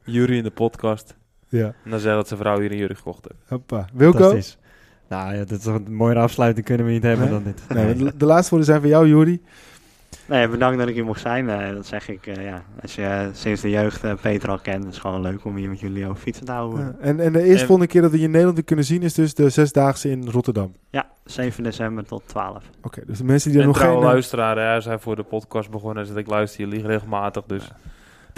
[0.04, 1.16] Juri in de podcast.
[1.50, 3.44] ja, En dan zei dat zijn vrouw hier een jurk gekocht heeft.
[3.50, 3.86] hoppa.
[3.94, 4.18] Wilco?
[4.18, 4.58] Fantastisch.
[5.10, 7.34] Nou ja, dat is een mooie afsluiting kunnen we niet hebben Nee?
[7.34, 7.62] dan dit.
[7.78, 9.42] Nee, de, de laatste woorden zijn van jou, Juri.
[10.28, 11.50] Nee, bedankt dat ik hier mocht zijn.
[11.50, 12.64] eh, dat zeg ik, eh, ja.
[12.82, 15.70] Als je eh, sinds de jeugd Peter al kent, is het gewoon leuk om hier
[15.70, 16.80] met jullie over fietsen te houden.
[16.80, 18.86] Ja, en, en de eerste En- volgende keer dat we je in Nederland weer kunnen
[18.86, 20.74] zien is dus de zesdaagse in Rotterdam.
[20.90, 22.64] Ja, 7 december tot 12.
[22.82, 24.00] Oké, dus de mensen die er nog geen...
[24.00, 26.06] luisteraar, hij voor de podcast begonnen.
[26.06, 27.72] Zei, ik luister jullie regelmatig, dus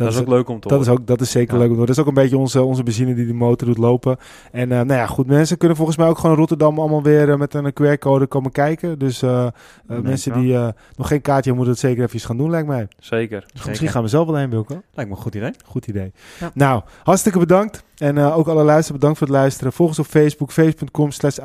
[0.06, 1.02] dat is ook leuk om te Dat is, horen.
[1.02, 1.60] ook, dat is zeker Ja.
[1.60, 1.68] leuk.
[1.70, 1.88] om te horen.
[1.96, 4.18] Dat is ook een beetje onze, onze benzine die de motor doet lopen.
[4.52, 7.38] En eh, nou ja, goed, mensen kunnen volgens mij ook gewoon Rotterdam allemaal weer eh,
[7.38, 9.00] met een QR-code komen kijken.
[9.00, 9.48] Dus eh,
[9.86, 12.88] mensen die eh, nog geen kaartje hebben, moeten het zeker even gaan doen, lijkt mij.
[13.00, 13.46] Zeker.
[13.54, 14.82] Dus misschien gaan we zelf wel heen, Wilco.
[14.94, 15.52] Lijkt me een goed idee.
[15.66, 16.12] Goed idee.
[16.40, 16.52] Ja.
[16.54, 17.84] Nou, hartstikke bedankt.
[17.98, 19.74] En eh, ook alle luisteraars bedankt voor het luisteren.
[19.74, 21.38] Volg ons op Facebook, facebook.com slash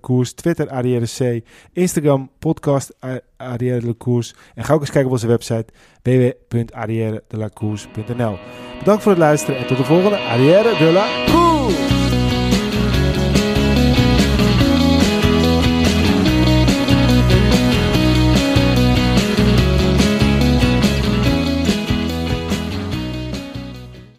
[0.00, 0.32] Koers.
[0.32, 1.42] Twitter Arrière.
[1.72, 2.94] Instagram podcast
[3.36, 4.34] Arrière Koers.
[4.54, 5.66] En ga ook eens kijken op onze website
[6.02, 8.38] www.arrièredelacours.nl
[8.78, 11.06] Bedankt voor het luisteren en tot de volgende Arrière de la